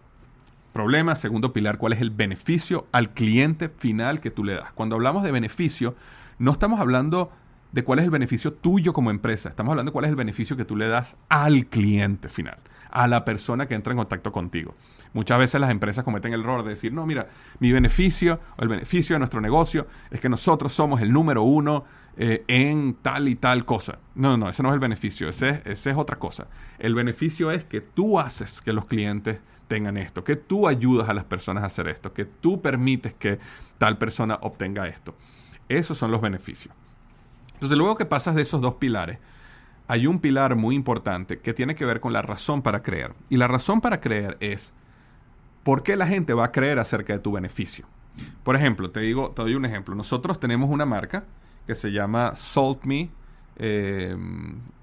[0.72, 4.72] problema, segundo pilar, cuál es el beneficio al cliente final que tú le das.
[4.72, 5.96] Cuando hablamos de beneficio,
[6.38, 7.32] no estamos hablando
[7.72, 10.56] de cuál es el beneficio tuyo como empresa, estamos hablando de cuál es el beneficio
[10.56, 12.58] que tú le das al cliente final,
[12.90, 14.74] a la persona que entra en contacto contigo.
[15.12, 18.68] Muchas veces las empresas cometen el error de decir, no, mira, mi beneficio o el
[18.68, 21.84] beneficio de nuestro negocio es que nosotros somos el número uno
[22.16, 23.98] eh, en tal y tal cosa.
[24.14, 26.48] No, no, no, ese no es el beneficio, ese, ese es otra cosa.
[26.78, 31.14] El beneficio es que tú haces que los clientes tengan esto, que tú ayudas a
[31.14, 33.38] las personas a hacer esto, que tú permites que
[33.78, 35.14] tal persona obtenga esto.
[35.68, 36.74] Esos son los beneficios.
[37.54, 39.18] Entonces, luego que pasas de esos dos pilares,
[39.88, 43.14] hay un pilar muy importante que tiene que ver con la razón para creer.
[43.28, 44.72] Y la razón para creer es
[45.62, 47.86] ¿por qué la gente va a creer acerca de tu beneficio?
[48.42, 49.94] Por ejemplo, te digo, te doy un ejemplo.
[49.94, 51.24] Nosotros tenemos una marca
[51.66, 53.10] que se llama Salt Me.
[53.56, 54.16] Eh,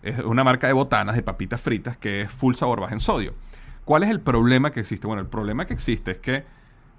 [0.01, 3.33] es una marca de botanas, de papitas fritas, que es full sabor bajo en sodio.
[3.85, 5.07] ¿Cuál es el problema que existe?
[5.07, 6.45] Bueno, el problema que existe es que,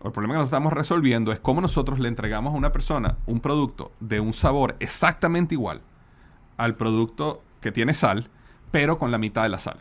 [0.04, 3.40] el problema que nos estamos resolviendo es cómo nosotros le entregamos a una persona un
[3.40, 5.80] producto de un sabor exactamente igual
[6.58, 8.28] al producto que tiene sal,
[8.70, 9.78] pero con la mitad de la sal.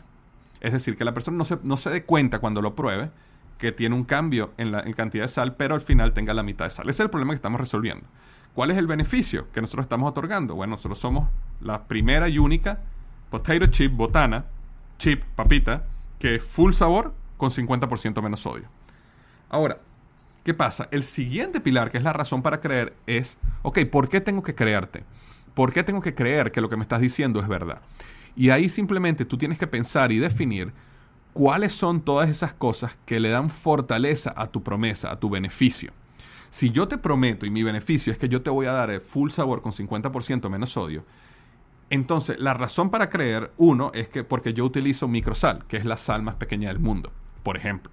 [0.60, 3.10] Es decir, que la persona no se, no se dé cuenta cuando lo pruebe
[3.58, 6.64] que tiene un cambio en la cantidad de sal, pero al final tenga la mitad
[6.64, 6.88] de sal.
[6.88, 8.06] Ese es el problema que estamos resolviendo.
[8.54, 10.54] ¿Cuál es el beneficio que nosotros estamos otorgando?
[10.54, 11.28] Bueno, nosotros somos
[11.60, 12.80] la primera y única
[13.28, 14.44] potato chip botana,
[14.96, 15.86] chip, papita,
[16.20, 18.68] que es full sabor con 50% menos sodio.
[19.50, 19.78] Ahora,
[20.44, 20.86] ¿qué pasa?
[20.92, 24.54] El siguiente pilar, que es la razón para creer, es, ok, ¿por qué tengo que
[24.54, 25.02] creerte?
[25.54, 27.82] ¿Por qué tengo que creer que lo que me estás diciendo es verdad?
[28.36, 30.72] Y ahí simplemente tú tienes que pensar y definir
[31.32, 35.92] cuáles son todas esas cosas que le dan fortaleza a tu promesa, a tu beneficio.
[36.54, 39.00] Si yo te prometo y mi beneficio es que yo te voy a dar el
[39.00, 41.04] full sabor con 50% menos sodio,
[41.90, 45.96] entonces la razón para creer, uno, es que porque yo utilizo microsal, que es la
[45.96, 47.10] sal más pequeña del mundo,
[47.42, 47.90] por ejemplo.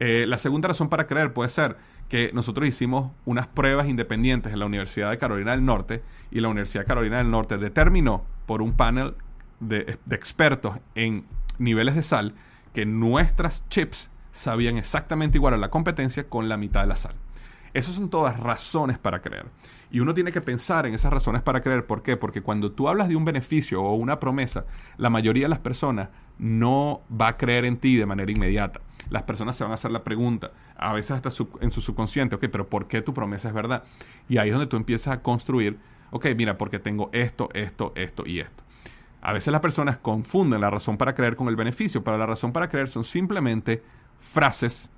[0.00, 1.76] Eh, la segunda razón para creer puede ser
[2.08, 6.02] que nosotros hicimos unas pruebas independientes en la Universidad de Carolina del Norte
[6.32, 9.14] y la Universidad de Carolina del Norte determinó por un panel
[9.60, 11.26] de, de expertos en
[11.60, 12.34] niveles de sal
[12.72, 17.14] que nuestras chips sabían exactamente igual a la competencia con la mitad de la sal.
[17.74, 19.46] Esas son todas razones para creer.
[19.90, 21.86] Y uno tiene que pensar en esas razones para creer.
[21.86, 22.16] ¿Por qué?
[22.16, 24.64] Porque cuando tú hablas de un beneficio o una promesa,
[24.96, 26.08] la mayoría de las personas
[26.38, 28.80] no va a creer en ti de manera inmediata.
[29.10, 32.46] Las personas se van a hacer la pregunta, a veces hasta en su subconsciente, ok,
[32.50, 33.84] pero ¿por qué tu promesa es verdad?
[34.28, 35.78] Y ahí es donde tú empiezas a construir,
[36.10, 38.64] ok, mira, porque tengo esto, esto, esto y esto.
[39.20, 42.52] A veces las personas confunden la razón para creer con el beneficio, pero la razón
[42.52, 43.82] para creer son simplemente
[44.18, 44.90] frases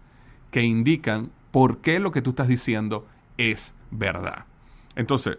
[0.51, 3.07] que indican por qué lo que tú estás diciendo
[3.39, 4.45] es verdad.
[4.95, 5.39] Entonces,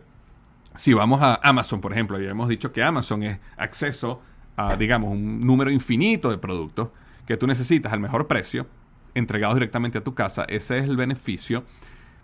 [0.76, 4.22] si vamos a Amazon, por ejemplo, ya hemos dicho que Amazon es acceso
[4.56, 6.89] a, digamos, un número infinito de productos
[7.26, 8.67] que tú necesitas al mejor precio,
[9.15, 10.46] entregados directamente a tu casa.
[10.48, 11.63] Ese es el beneficio.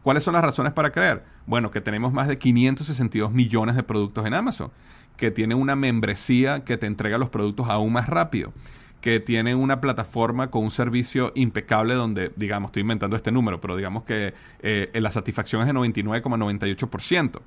[0.01, 1.23] ¿Cuáles son las razones para creer?
[1.45, 4.71] Bueno, que tenemos más de 562 millones de productos en Amazon,
[5.17, 8.53] que tiene una membresía que te entrega los productos aún más rápido,
[9.03, 13.75] que tiene una plataforma con un servicio impecable donde, digamos, estoy inventando este número, pero
[13.75, 17.41] digamos que eh, la satisfacción es de 99,98%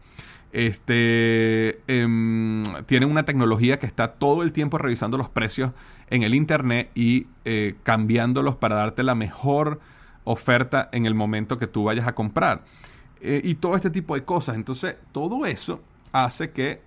[0.53, 5.73] este, em, tienen una tecnología que está todo el tiempo revisando los precios
[6.09, 9.81] en el Internet y eh, cambiándolos para darte la mejor
[10.25, 12.65] oferta en el momento que tú vayas a comprar.
[13.21, 14.57] Eh, y todo este tipo de cosas.
[14.57, 16.83] Entonces, todo eso hace que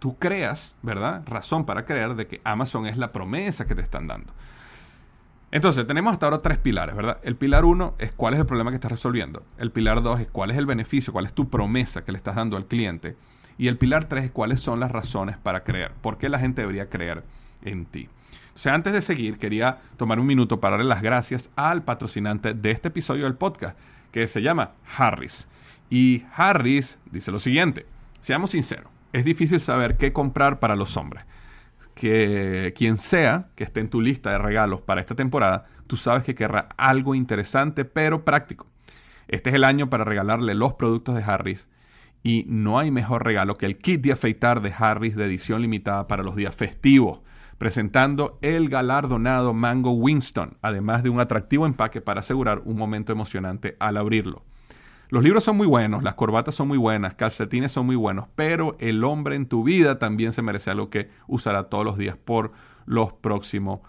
[0.00, 1.22] tú creas, ¿verdad?
[1.26, 4.32] Razón para creer de que Amazon es la promesa que te están dando.
[5.52, 7.18] Entonces, tenemos hasta ahora tres pilares, ¿verdad?
[7.22, 9.44] El pilar uno es cuál es el problema que estás resolviendo.
[9.58, 12.36] El pilar dos es cuál es el beneficio, cuál es tu promesa que le estás
[12.36, 13.16] dando al cliente.
[13.58, 15.92] Y el pilar tres es cuáles son las razones para creer.
[16.00, 17.24] ¿Por qué la gente debería creer
[17.62, 18.08] en ti?
[18.54, 22.54] O sea, antes de seguir, quería tomar un minuto para darle las gracias al patrocinante
[22.54, 23.76] de este episodio del podcast,
[24.12, 25.48] que se llama Harris.
[25.88, 27.86] Y Harris dice lo siguiente,
[28.20, 31.24] seamos sinceros, es difícil saber qué comprar para los hombres
[31.94, 36.24] que quien sea que esté en tu lista de regalos para esta temporada, tú sabes
[36.24, 38.66] que querrá algo interesante pero práctico.
[39.28, 41.68] Este es el año para regalarle los productos de Harris
[42.22, 46.08] y no hay mejor regalo que el kit de afeitar de Harris de edición limitada
[46.08, 47.20] para los días festivos,
[47.58, 53.76] presentando el galardonado Mango Winston, además de un atractivo empaque para asegurar un momento emocionante
[53.78, 54.44] al abrirlo.
[55.10, 58.76] Los libros son muy buenos, las corbatas son muy buenas, calcetines son muy buenos, pero
[58.78, 62.52] el hombre en tu vida también se merece algo que usará todos los días por
[62.86, 63.80] los próximos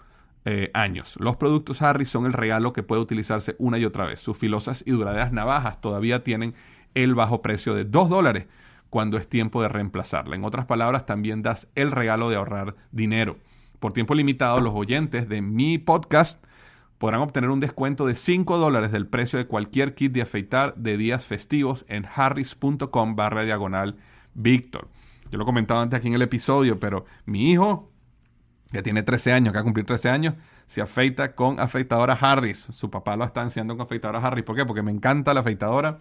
[0.44, 1.14] eh, años.
[1.20, 4.18] Los productos Harry son el regalo que puede utilizarse una y otra vez.
[4.18, 6.54] Sus filosas y duraderas navajas todavía tienen
[6.94, 8.48] el bajo precio de 2 dólares
[8.90, 10.34] cuando es tiempo de reemplazarla.
[10.34, 13.36] En otras palabras, también das el regalo de ahorrar dinero.
[13.78, 16.44] Por tiempo limitado, los oyentes de mi podcast
[17.02, 20.96] podrán obtener un descuento de 5 dólares del precio de cualquier kit de afeitar de
[20.96, 23.96] días festivos en harris.com barra diagonal
[24.34, 24.88] Víctor.
[25.28, 27.90] Yo lo he comentado antes aquí en el episodio, pero mi hijo,
[28.70, 30.34] que tiene 13 años, que va a cumplir 13 años,
[30.66, 32.68] se afeita con afeitadora Harris.
[32.70, 34.44] Su papá lo está enseñando con afeitadora Harris.
[34.44, 34.64] ¿Por qué?
[34.64, 35.98] Porque me encanta la afeitadora,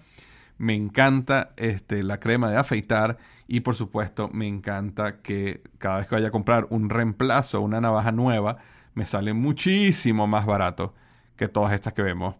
[0.59, 6.07] me encanta este, la crema de afeitar y por supuesto me encanta que cada vez
[6.07, 8.59] que vaya a comprar un reemplazo, una navaja nueva,
[8.93, 10.93] me sale muchísimo más barato
[11.35, 12.35] que todas estas que vemos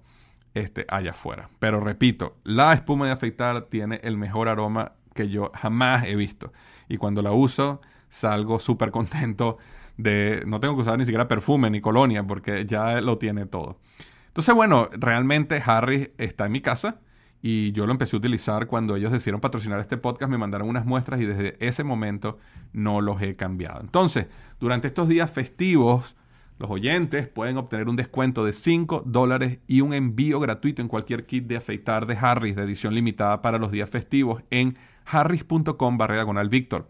[0.53, 1.49] este, allá afuera.
[1.59, 6.51] Pero repito, la espuma de afeitar tiene el mejor aroma que yo jamás he visto.
[6.87, 9.57] Y cuando la uso, salgo súper contento
[9.97, 10.43] de...
[10.45, 13.79] No tengo que usar ni siquiera perfume ni colonia porque ya lo tiene todo.
[14.27, 16.99] Entonces, bueno, realmente Harry está en mi casa
[17.41, 20.85] y yo lo empecé a utilizar cuando ellos decidieron patrocinar este podcast, me mandaron unas
[20.85, 22.37] muestras y desde ese momento
[22.71, 23.81] no los he cambiado.
[23.81, 24.27] Entonces,
[24.59, 26.15] durante estos días festivos,
[26.61, 31.25] los oyentes pueden obtener un descuento de 5 dólares y un envío gratuito en cualquier
[31.25, 36.13] kit de afeitar de Harris de edición limitada para los días festivos en harris.com barra
[36.13, 36.87] diagonal Víctor.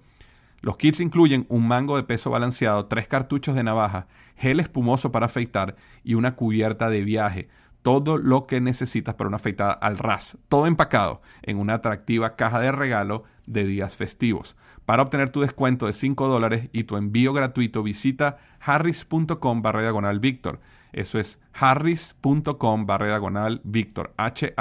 [0.60, 5.28] Los kits incluyen un mango de peso balanceado, tres cartuchos de navaja, gel espumoso para
[5.28, 7.48] afeitar y una cubierta de viaje.
[7.82, 10.38] Todo lo que necesitas para una afeitada al ras.
[10.50, 14.58] Todo empacado en una atractiva caja de regalo de días festivos.
[14.86, 20.20] Para obtener tu descuento de 5 dólares y tu envío gratuito, visita harris.com barra diagonal
[20.20, 20.60] Víctor.
[20.92, 24.14] Eso es harris.com barra diagonal Víctor.
[24.18, 24.58] H-A-R-R-Y-S.com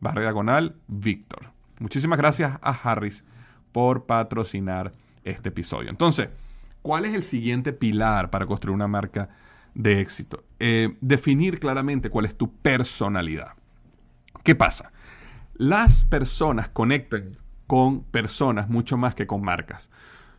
[0.00, 1.50] barra diagonal Víctor.
[1.78, 3.24] Muchísimas gracias a Harris
[3.72, 4.92] por patrocinar
[5.24, 5.90] este episodio.
[5.90, 6.28] Entonces,
[6.82, 9.30] ¿cuál es el siguiente pilar para construir una marca
[9.74, 10.44] de éxito?
[10.58, 13.54] Eh, definir claramente cuál es tu personalidad.
[14.42, 14.92] ¿Qué pasa?
[15.60, 17.32] Las personas conectan
[17.66, 19.90] con personas mucho más que con marcas.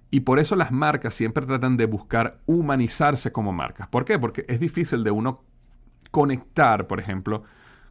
[0.10, 3.88] Y por eso las marcas siempre tratan de buscar humanizarse como marcas.
[3.88, 4.18] ¿Por qué?
[4.18, 5.44] Porque es difícil de uno
[6.10, 7.44] conectar, por ejemplo,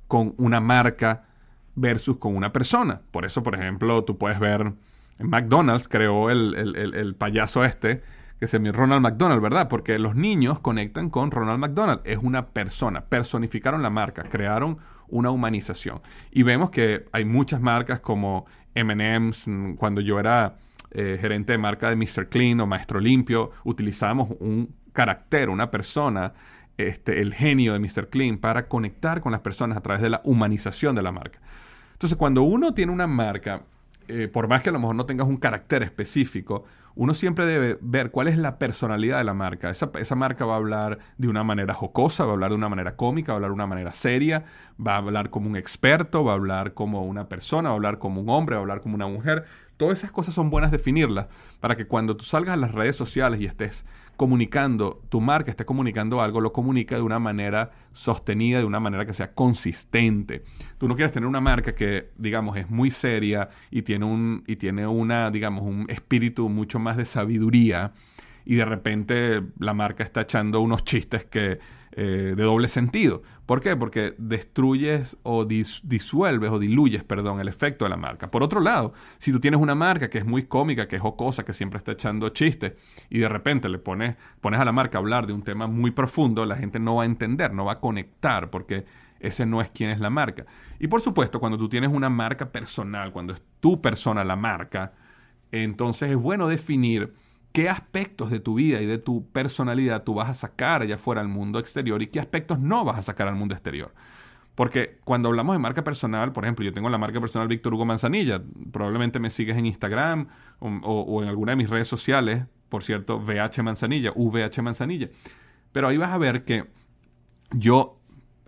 [0.08, 1.28] con una marca
[1.76, 3.02] versus con una persona.
[3.12, 4.72] Por eso, por ejemplo, tú puedes ver
[5.20, 8.02] en McDonald's creó el, el payaso este,
[8.40, 9.68] que se llama Ronald McDonald, ¿verdad?
[9.68, 12.00] Porque los niños conectan con Ronald McDonald.
[12.02, 13.04] Es una persona.
[13.04, 14.78] Personificaron la marca, crearon
[15.10, 16.00] una humanización.
[16.30, 19.46] Y vemos que hay muchas marcas como MM's,
[19.76, 20.56] cuando yo era
[20.92, 22.28] eh, gerente de marca de Mr.
[22.28, 26.32] Clean o Maestro Limpio, utilizábamos un carácter, una persona,
[26.76, 28.08] este, el genio de Mr.
[28.08, 31.40] Clean, para conectar con las personas a través de la humanización de la marca.
[31.92, 33.62] Entonces, cuando uno tiene una marca,
[34.08, 37.78] eh, por más que a lo mejor no tengas un carácter específico, uno siempre debe
[37.80, 39.70] ver cuál es la personalidad de la marca.
[39.70, 42.68] Esa, esa, marca va a hablar de una manera jocosa, va a hablar de una
[42.68, 44.44] manera cómica, va a hablar de una manera seria,
[44.84, 47.98] va a hablar como un experto, va a hablar como una persona, va a hablar
[47.98, 49.44] como un hombre, va a hablar como una mujer.
[49.76, 51.28] Todas esas cosas son buenas definirlas
[51.60, 53.84] para que cuando tú salgas a las redes sociales y estés
[54.20, 59.06] comunicando, tu marca esté comunicando algo, lo comunica de una manera sostenida, de una manera
[59.06, 60.44] que sea consistente.
[60.76, 64.56] Tú no quieres tener una marca que, digamos, es muy seria y tiene un, y
[64.56, 67.94] tiene una, digamos, un espíritu mucho más de sabiduría
[68.44, 71.58] y de repente la marca está echando unos chistes que
[71.92, 73.22] eh, de doble sentido.
[73.46, 73.74] ¿Por qué?
[73.74, 78.30] Porque destruyes o disuelves o diluyes, perdón, el efecto de la marca.
[78.30, 81.44] Por otro lado, si tú tienes una marca que es muy cómica, que es jocosa,
[81.44, 82.74] que siempre está echando chistes,
[83.08, 86.46] y de repente le pones, pones a la marca hablar de un tema muy profundo,
[86.46, 88.84] la gente no va a entender, no va a conectar, porque
[89.18, 90.46] ese no es quien es la marca.
[90.78, 94.92] Y por supuesto, cuando tú tienes una marca personal, cuando es tu persona la marca,
[95.50, 97.14] entonces es bueno definir
[97.52, 101.20] qué aspectos de tu vida y de tu personalidad tú vas a sacar allá afuera
[101.20, 103.92] al mundo exterior y qué aspectos no vas a sacar al mundo exterior.
[104.54, 107.84] Porque cuando hablamos de marca personal, por ejemplo, yo tengo la marca personal Víctor Hugo
[107.84, 110.28] Manzanilla, probablemente me sigues en Instagram
[110.60, 115.08] o, en alguna de mis redes sociales, por cierto, VH Manzanilla, VH Manzanilla.
[115.72, 116.66] Pero ahí vas a ver que
[117.52, 118.00] yo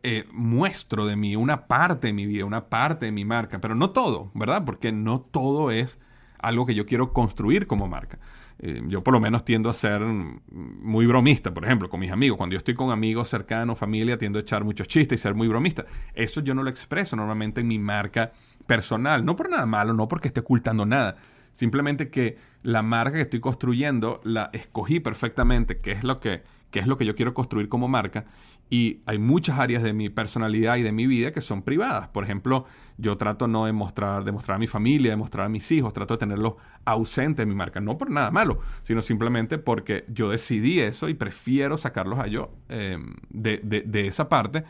[0.02, 3.74] eh, muestro de mí una parte de mi vida, una parte de mi marca, pero
[3.74, 4.64] no todo, ¿verdad?
[4.64, 5.98] Porque no todo es
[6.38, 8.18] algo que yo quiero construir como marca.
[8.64, 12.38] Eh, yo por lo menos tiendo a ser muy bromista, por ejemplo, con mis amigos.
[12.38, 15.48] Cuando yo estoy con amigos cercanos, familia, tiendo a echar muchos chistes y ser muy
[15.48, 15.84] bromista.
[16.14, 18.32] Eso yo no lo expreso normalmente en mi marca
[18.66, 19.24] personal.
[19.24, 21.16] No por nada malo, no porque esté ocultando nada.
[21.50, 26.78] Simplemente que la marca que estoy construyendo la escogí perfectamente, que es lo que, que
[26.78, 28.26] es lo que yo quiero construir como marca.
[28.70, 32.08] Y hay muchas áreas de mi personalidad y de mi vida que son privadas.
[32.08, 32.64] Por ejemplo,
[32.96, 35.92] yo trato no de mostrar, de mostrar a mi familia, de mostrar a mis hijos,
[35.92, 37.80] trato de tenerlos ausentes en mi marca.
[37.80, 42.50] No por nada malo, sino simplemente porque yo decidí eso y prefiero sacarlos a yo
[42.70, 42.98] eh,
[43.28, 44.64] de, de, esa parte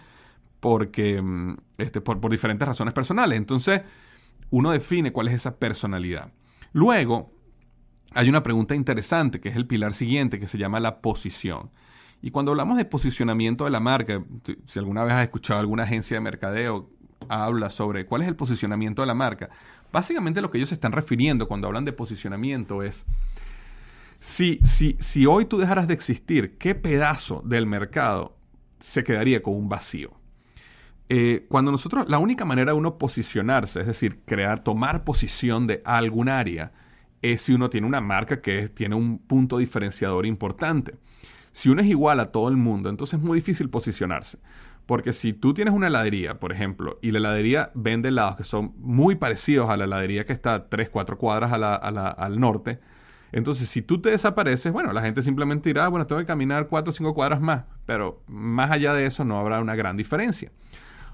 [0.59, 3.39] porque, mm, este, por, por diferentes razones personales.
[3.39, 3.83] Entonces,
[4.51, 6.33] uno define cuál es esa personalidad.
[6.73, 7.33] Luego,
[8.15, 11.71] hay una pregunta interesante que es el pilar siguiente que se llama la posición.
[12.23, 14.23] Y cuando hablamos de posicionamiento de la marca,
[14.65, 16.89] si alguna vez has escuchado alguna agencia de mercadeo
[17.29, 19.51] habla sobre cuál es el posicionamiento de la marca,
[19.93, 23.05] básicamente lo que ellos se están refiriendo cuando hablan de posicionamiento es
[24.21, 28.37] si, si, si hoy tú dejaras de existir, ¿qué pedazo del mercado
[28.79, 30.13] se quedaría con un vacío?
[31.09, 35.83] Eh, cuando nosotros, la única manera de uno posicionarse, es decir, crear, tomar posición de
[35.85, 36.73] algún área,
[37.21, 40.95] es si uno tiene una marca que tiene un punto diferenciador importante.
[41.53, 44.39] Si uno es igual a todo el mundo, entonces es muy difícil posicionarse.
[44.87, 48.73] Porque si tú tienes una heladería, por ejemplo, y la heladería vende helados que son
[48.79, 52.81] muy parecidos a la heladería que está 3, 4 cuadras al norte,
[53.31, 56.69] entonces si tú te desapareces, bueno, la gente simplemente dirá, ah, bueno, tengo que caminar
[56.69, 60.51] 4 o 5 cuadras más, pero más allá de eso no habrá una gran diferencia.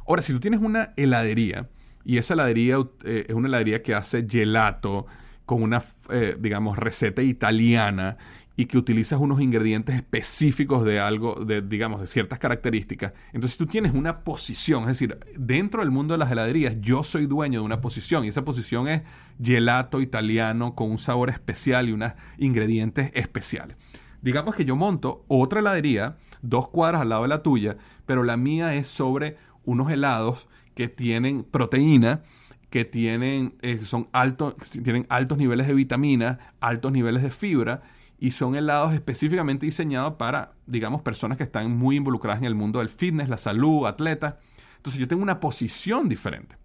[0.06, 1.68] Ahora, si tú tienes una heladería,
[2.04, 5.06] y esa heladería eh, es una heladería que hace gelato
[5.44, 8.16] con una, eh, digamos, receta italiana,
[8.58, 13.66] y que utilizas unos ingredientes específicos de algo, de, digamos, de ciertas características, entonces tú
[13.66, 17.64] tienes una posición, es decir, dentro del mundo de las heladerías yo soy dueño de
[17.64, 19.02] una posición y esa posición es
[19.40, 23.76] gelato italiano con un sabor especial y unos ingredientes especiales.
[24.22, 28.36] Digamos que yo monto otra heladería, dos cuadras al lado de la tuya, pero la
[28.36, 32.22] mía es sobre unos helados que tienen proteína,
[32.70, 37.82] que tienen, eh, son altos, tienen altos niveles de vitamina, altos niveles de fibra
[38.18, 42.80] y son helados específicamente diseñados para, digamos, personas que están muy involucradas en el mundo
[42.80, 44.34] del fitness, la salud, atletas.
[44.76, 46.56] Entonces yo tengo una posición diferente.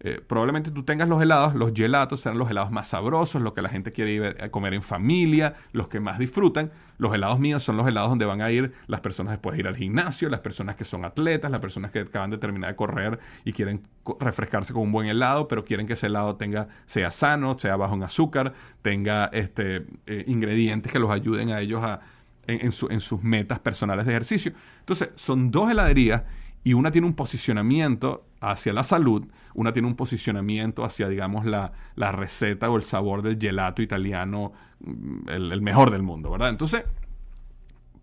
[0.00, 3.62] Eh, probablemente tú tengas los helados, los gelatos serán los helados más sabrosos, los que
[3.62, 6.70] la gente quiere ir a comer en familia, los que más disfrutan.
[6.98, 9.68] Los helados míos son los helados donde van a ir las personas después de ir
[9.68, 13.18] al gimnasio, las personas que son atletas, las personas que acaban de terminar de correr
[13.44, 13.82] y quieren
[14.20, 17.94] refrescarse con un buen helado, pero quieren que ese helado tenga, sea sano, sea bajo
[17.94, 22.00] en azúcar, tenga este, eh, ingredientes que los ayuden a ellos a,
[22.46, 24.52] en sus metas personales de ejercicio.
[24.80, 26.22] Entonces, son dos heladerías
[26.68, 31.72] y una tiene un posicionamiento hacia la salud, una tiene un posicionamiento hacia, digamos, la,
[31.96, 36.50] receta o el sabor del gelato italiano, mm, el, mejor del mundo, ¿verdad?
[36.50, 36.84] Entonces,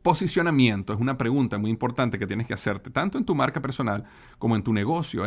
[0.01, 4.03] posicionamiento es una pregunta muy importante que tienes que hacerte, tanto en tu marca personal
[4.39, 5.25] como en tu negocio.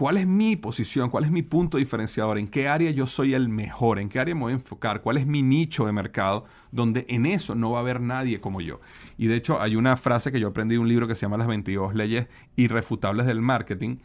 [0.00, 1.10] ¿Cuál es mi posición?
[1.10, 2.38] ¿Cuál es mi punto diferenciador?
[2.38, 3.98] ¿En qué área yo soy el mejor?
[3.98, 5.02] ¿En qué área me voy a enfocar?
[5.02, 6.46] ¿Cuál es mi nicho de mercado?
[6.72, 8.80] Donde en eso no va a haber nadie como yo.
[9.18, 11.36] Y de hecho hay una frase que yo aprendí de un libro que se llama
[11.36, 13.98] Las 22 leyes irrefutables del marketing,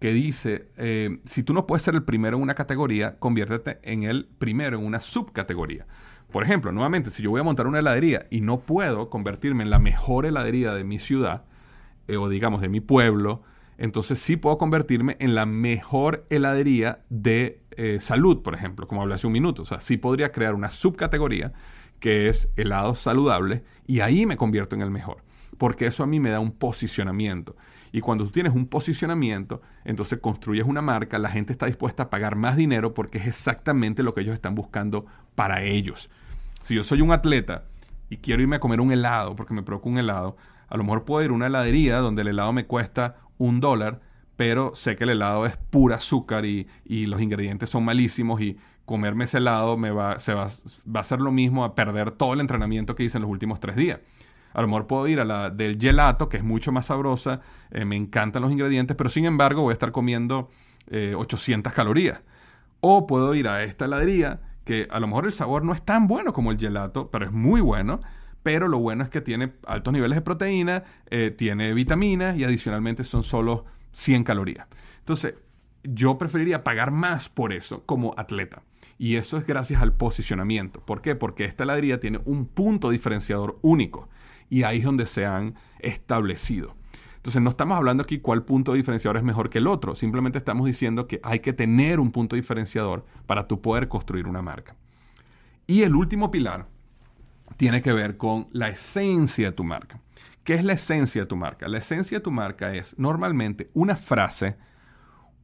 [0.00, 4.04] que dice, eh, si tú no puedes ser el primero en una categoría, conviértete en
[4.04, 5.86] el primero en una subcategoría.
[6.32, 9.68] Por ejemplo, nuevamente, si yo voy a montar una heladería y no puedo convertirme en
[9.68, 11.44] la mejor heladería de mi ciudad,
[12.08, 13.42] eh, o digamos de mi pueblo,
[13.78, 19.14] entonces sí puedo convertirme en la mejor heladería de eh, salud, por ejemplo, como hablé
[19.14, 19.62] hace un minuto.
[19.62, 21.52] O sea, sí podría crear una subcategoría
[21.98, 25.24] que es helado saludable y ahí me convierto en el mejor.
[25.58, 27.56] Porque eso a mí me da un posicionamiento.
[27.92, 32.10] Y cuando tú tienes un posicionamiento, entonces construyes una marca, la gente está dispuesta a
[32.10, 35.06] pagar más dinero porque es exactamente lo que ellos están buscando
[35.36, 36.10] para ellos.
[36.60, 37.66] Si yo soy un atleta
[38.10, 40.36] y quiero irme a comer un helado porque me provoca un helado,
[40.68, 44.00] a lo mejor puedo ir a una heladería donde el helado me cuesta un dólar,
[44.36, 49.24] pero sé que el helado es pura azúcar y, los ingredientes son malísimos y comerme
[49.24, 50.48] ese helado me va, se va,
[50.94, 53.60] va, a ser lo mismo a perder todo el entrenamiento que hice en los últimos
[53.60, 54.00] tres días.
[54.52, 57.84] A lo mejor puedo ir a la del gelato, que es mucho más sabrosa, eh,
[57.84, 60.50] me encantan los ingredientes, pero sin embargo voy a estar comiendo
[60.90, 62.20] 800 eh, calorías.
[62.80, 66.06] O puedo ir a esta heladería, que a lo mejor el sabor no es tan
[66.06, 68.00] bueno como el gelato, pero es muy bueno
[68.44, 73.02] pero lo bueno es que tiene altos niveles de proteína, eh, tiene vitaminas y adicionalmente
[73.02, 74.68] son solo 100 calorías.
[74.98, 75.34] Entonces,
[75.82, 78.62] yo preferiría pagar más por eso como atleta.
[78.98, 80.80] Y eso es gracias al posicionamiento.
[80.80, 81.16] ¿Por qué?
[81.16, 84.10] Porque esta heladería tiene un punto diferenciador único.
[84.50, 86.76] Y ahí es donde se han establecido.
[87.16, 89.94] Entonces no estamos hablando aquí cuál punto diferenciador es mejor que el otro.
[89.94, 94.42] Simplemente estamos diciendo que hay que tener un punto diferenciador para tú poder construir una
[94.42, 94.76] marca.
[95.66, 96.73] Y el último pilar
[97.56, 100.00] tiene que ver con la esencia de tu marca.
[100.42, 101.68] ¿Qué es la esencia de tu marca?
[101.68, 104.56] La esencia de tu marca es normalmente una frase,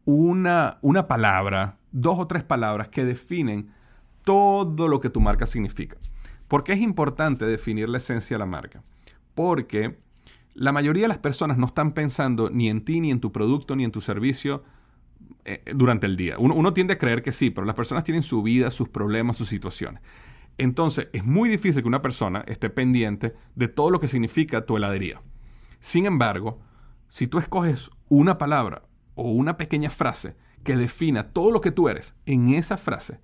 [0.05, 3.73] una, una palabra, dos o tres palabras que definen
[4.25, 5.97] todo lo que tu marca significa.
[6.49, 8.83] ¿Por qué es importante definir la esencia de la marca?
[9.35, 9.99] Porque
[10.55, 13.77] la mayoría de las personas no están pensando ni en ti, ni en tu producto,
[13.77, 14.65] ni en tu servicio
[15.45, 16.37] eh, durante el día.
[16.39, 19.37] Uno, uno, tiende a creer que sí, pero las personas tienen su vida, sus problemas,
[19.37, 20.03] sus situaciones.
[20.61, 24.77] Entonces es muy difícil que una persona esté pendiente de todo lo que significa tu
[24.77, 25.23] heladería.
[25.79, 26.61] Sin embargo,
[27.09, 28.83] si tú escoges una palabra
[29.15, 33.21] o una pequeña frase que defina todo lo que tú eres en esa frase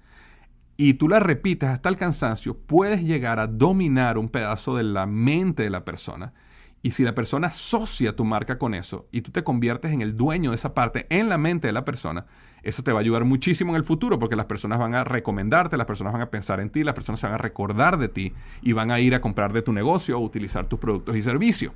[0.78, 5.04] y tú la repites hasta el cansancio, puedes llegar a dominar un pedazo de la
[5.04, 6.32] mente de la persona.
[6.80, 10.16] Y si la persona asocia tu marca con eso y tú te conviertes en el
[10.16, 12.24] dueño de esa parte en la mente de la persona,
[12.66, 15.76] eso te va a ayudar muchísimo en el futuro porque las personas van a recomendarte,
[15.76, 18.72] las personas van a pensar en ti, las personas van a recordar de ti y
[18.72, 21.72] van a ir a comprar de tu negocio o utilizar tus productos y servicios.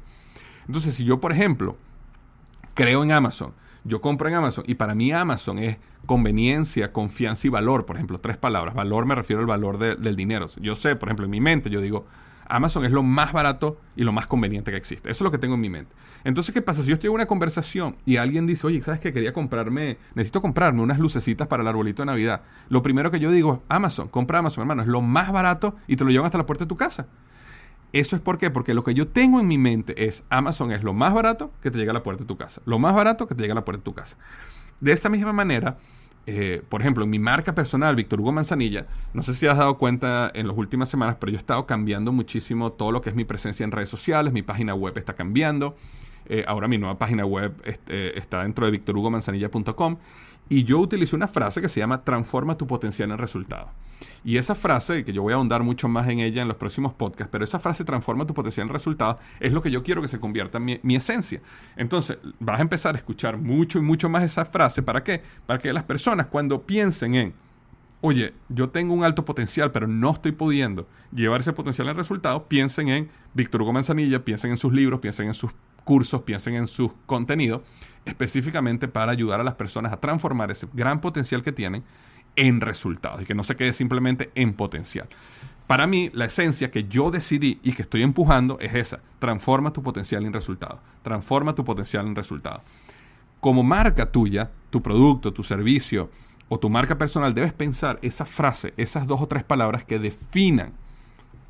[0.67, 1.77] Entonces, si yo, por ejemplo,
[2.75, 3.53] creo en Amazon,
[3.85, 5.77] yo compro en Amazon y para mí Amazon es
[6.07, 8.75] conveniencia, confianza y valor, por ejemplo, tres palabras.
[8.75, 10.49] Valor me refiero al valor del dinero.
[10.61, 12.07] Yo sé, por ejemplo, en mi mente yo digo,
[12.51, 15.11] Amazon es lo más barato y lo más conveniente que existe.
[15.11, 15.93] Eso es lo que tengo en mi mente.
[16.25, 16.83] Entonces, ¿qué pasa?
[16.83, 19.13] Si yo estoy en una conversación y alguien dice, oye, ¿sabes qué?
[19.13, 22.43] Quería comprarme, necesito comprarme unas lucecitas para el arbolito de Navidad.
[22.69, 26.05] Lo primero que yo digo, Amazon, compra Amazon, hermano, es lo más barato y te
[26.05, 27.07] lo llevan hasta la puerta de tu casa.
[27.93, 28.51] Eso es por qué?
[28.51, 31.71] Porque lo que yo tengo en mi mente es Amazon es lo más barato que
[31.71, 32.63] te llega a la puerta de tu casa.
[32.65, 34.17] Lo más barato que te llega a la puerta de tu casa.
[34.81, 35.79] De esa misma manera,
[36.33, 39.77] eh, por ejemplo, en mi marca personal, Víctor Hugo Manzanilla, no sé si has dado
[39.79, 43.17] cuenta en las últimas semanas, pero yo he estado cambiando muchísimo todo lo que es
[43.17, 45.77] mi presencia en redes sociales, mi página web está cambiando.
[46.27, 49.97] Eh, ahora mi nueva página web este, está dentro de victorhugomanzanilla.com
[50.51, 53.71] y yo utilicé una frase que se llama transforma tu potencial en resultado.
[54.25, 56.93] Y esa frase, que yo voy a ahondar mucho más en ella en los próximos
[56.93, 60.09] podcasts, pero esa frase transforma tu potencial en resultado es lo que yo quiero que
[60.09, 61.41] se convierta en mi, mi esencia.
[61.77, 64.83] Entonces, vas a empezar a escuchar mucho y mucho más esa frase.
[64.83, 65.23] ¿Para qué?
[65.47, 67.35] Para que las personas cuando piensen en,
[68.01, 72.49] oye, yo tengo un alto potencial, pero no estoy pudiendo llevar ese potencial en resultado,
[72.49, 76.67] piensen en Víctor Hugo Manzanilla, piensen en sus libros, piensen en sus cursos, piensen en
[76.67, 77.63] sus contenidos,
[78.05, 81.85] específicamente para ayudar a las personas a transformar ese gran potencial que tienen
[82.37, 85.09] en resultados y que no se quede simplemente en potencial.
[85.67, 89.01] Para mí, la esencia que yo decidí y que estoy empujando es esa.
[89.21, 90.81] Transforma tu potencial en resultado.
[91.03, 92.63] Transforma tu potencial en resultado.
[93.39, 96.11] Como marca tuya, tu producto, tu servicio
[96.49, 100.73] o tu marca personal, debes pensar esa frase, esas dos o tres palabras que definan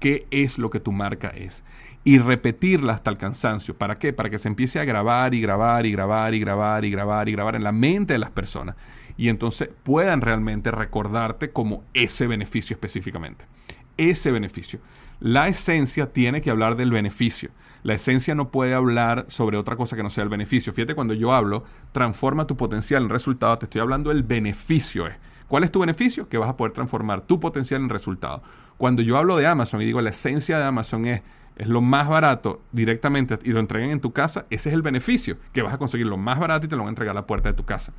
[0.01, 1.65] qué es lo que tu marca es
[2.05, 3.77] y repetirla hasta el cansancio.
[3.77, 4.13] ¿Para qué?
[4.13, 7.33] Para que se empiece a grabar y grabar y grabar y grabar y grabar y
[7.33, 8.77] grabar en la mente de las personas
[9.21, 13.45] y entonces puedan realmente recordarte como ese beneficio específicamente.
[13.99, 14.81] Ese beneficio.
[15.21, 17.51] La esencia tiene que hablar del beneficio.
[17.83, 20.73] La esencia no puede hablar sobre otra cosa que no sea el beneficio.
[20.73, 25.05] Fíjate, cuando yo hablo, transforma tu potencial en resultado, te estoy hablando del beneficio.
[25.49, 26.27] ¿Cuál es tu beneficio?
[26.27, 28.43] Que vas a poder transformar tu potencial en resultado.
[28.79, 31.21] Cuando yo hablo de Amazon y digo la esencia de Amazon es
[31.61, 35.37] es lo más barato directamente y lo entregan en tu casa, ese es el beneficio,
[35.53, 37.27] que vas a conseguir lo más barato y te lo van a entregar a la
[37.27, 37.93] puerta de tu casa.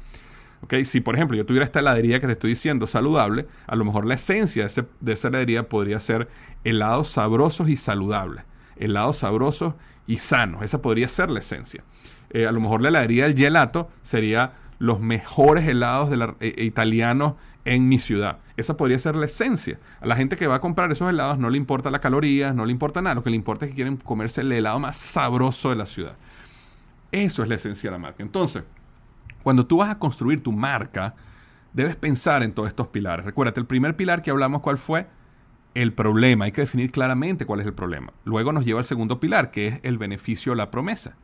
[0.63, 0.83] ¿Okay?
[0.83, 4.07] Si, por ejemplo, yo tuviera esta heladería que te estoy diciendo saludable, a lo mejor
[4.07, 6.27] la esencia de, de esa heladería podría ser
[6.63, 8.45] helados sabrosos y saludables.
[8.77, 9.75] Helados sabrosos
[10.07, 10.63] y sanos.
[10.63, 11.83] Esa podría ser la esencia.
[12.31, 17.35] Eh, a lo mejor la heladería del gelato sería los mejores helados la, eh, italianos
[17.65, 18.39] en mi ciudad.
[18.57, 19.79] Esa podría ser la esencia.
[19.99, 22.65] A la gente que va a comprar esos helados no le importa las calorías, no
[22.65, 23.13] le importa nada.
[23.13, 26.15] Lo que le importa es que quieren comerse el helado más sabroso de la ciudad.
[27.11, 28.23] Eso es la esencia de la marca.
[28.23, 28.63] Entonces,
[29.43, 31.13] cuando tú vas a construir tu marca,
[31.73, 33.23] debes pensar en todos estos pilares.
[33.23, 35.05] Recuérdate, el primer pilar que hablamos, ¿cuál fue?
[35.75, 36.45] El problema.
[36.45, 38.13] Hay que definir claramente cuál es el problema.
[38.25, 41.17] Luego nos lleva al segundo pilar, que es el beneficio o la promesa.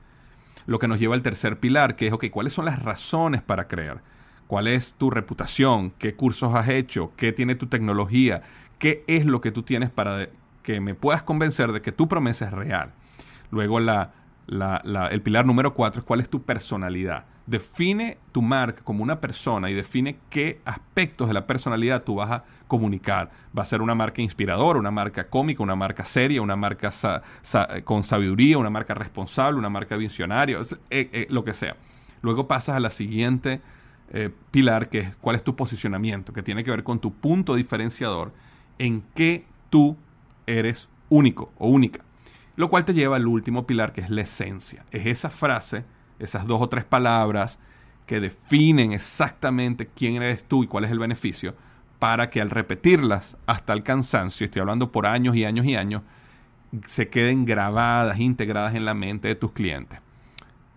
[0.68, 3.68] Lo que nos lleva al tercer pilar, que es, ok, ¿cuáles son las razones para
[3.68, 4.01] crear?
[4.47, 5.91] ¿Cuál es tu reputación?
[5.97, 7.11] ¿Qué cursos has hecho?
[7.18, 8.43] ¿Qué tiene tu tecnología?
[8.78, 10.30] ¿Qué es lo que tú tienes para
[10.63, 12.91] que me puedas convencer de que tu promesa es real?
[13.49, 14.13] Luego la,
[14.47, 17.26] el pilar número cuatro es cuál es tu personalidad.
[17.45, 22.32] Define tu marca como una persona y define qué aspectos de la personalidad tú vas
[22.32, 23.32] a comunicar.
[23.57, 26.91] Va a ser una marca inspiradora, una marca cómica, una marca seria, una marca
[27.84, 30.59] con sabiduría, una marca responsable, una marca visionaria,
[30.89, 31.76] eh, eh, lo que sea.
[32.22, 33.61] Luego pasas a la siguiente
[34.11, 37.55] eh, pilar, que es cuál es tu posicionamiento, que tiene que ver con tu punto
[37.55, 38.32] diferenciador,
[38.78, 39.97] en qué tú
[40.45, 42.03] eres único o única.
[42.55, 44.86] Lo cual te lleva al último pilar, que es la esencia.
[44.91, 45.86] Es esa frase,
[46.20, 47.59] esas dos o tres palabras
[48.07, 51.53] que definen exactamente quién eres tú y cuál es el beneficio,
[52.00, 56.04] para que al repetirlas hasta el cansancio, estoy hablando por años y años y años,
[56.86, 60.00] se queden grabadas, integradas en la mente de tus clientes.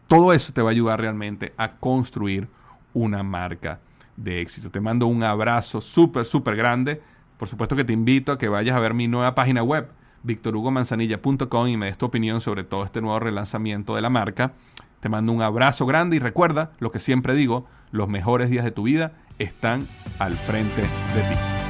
[0.07, 2.49] Todo eso te va a ayudar realmente a construir
[2.95, 3.81] una marca
[4.17, 4.71] de éxito.
[4.71, 7.01] Te mando un abrazo súper, súper grande.
[7.37, 9.89] Por supuesto que te invito a que vayas a ver mi nueva página web,
[10.25, 14.53] victorhugomanzanilla.com y me des tu opinión sobre todo este nuevo relanzamiento de la marca.
[15.01, 18.71] Te mando un abrazo grande y recuerda lo que siempre digo, los mejores días de
[18.71, 19.89] tu vida están
[20.19, 21.70] al frente de ti.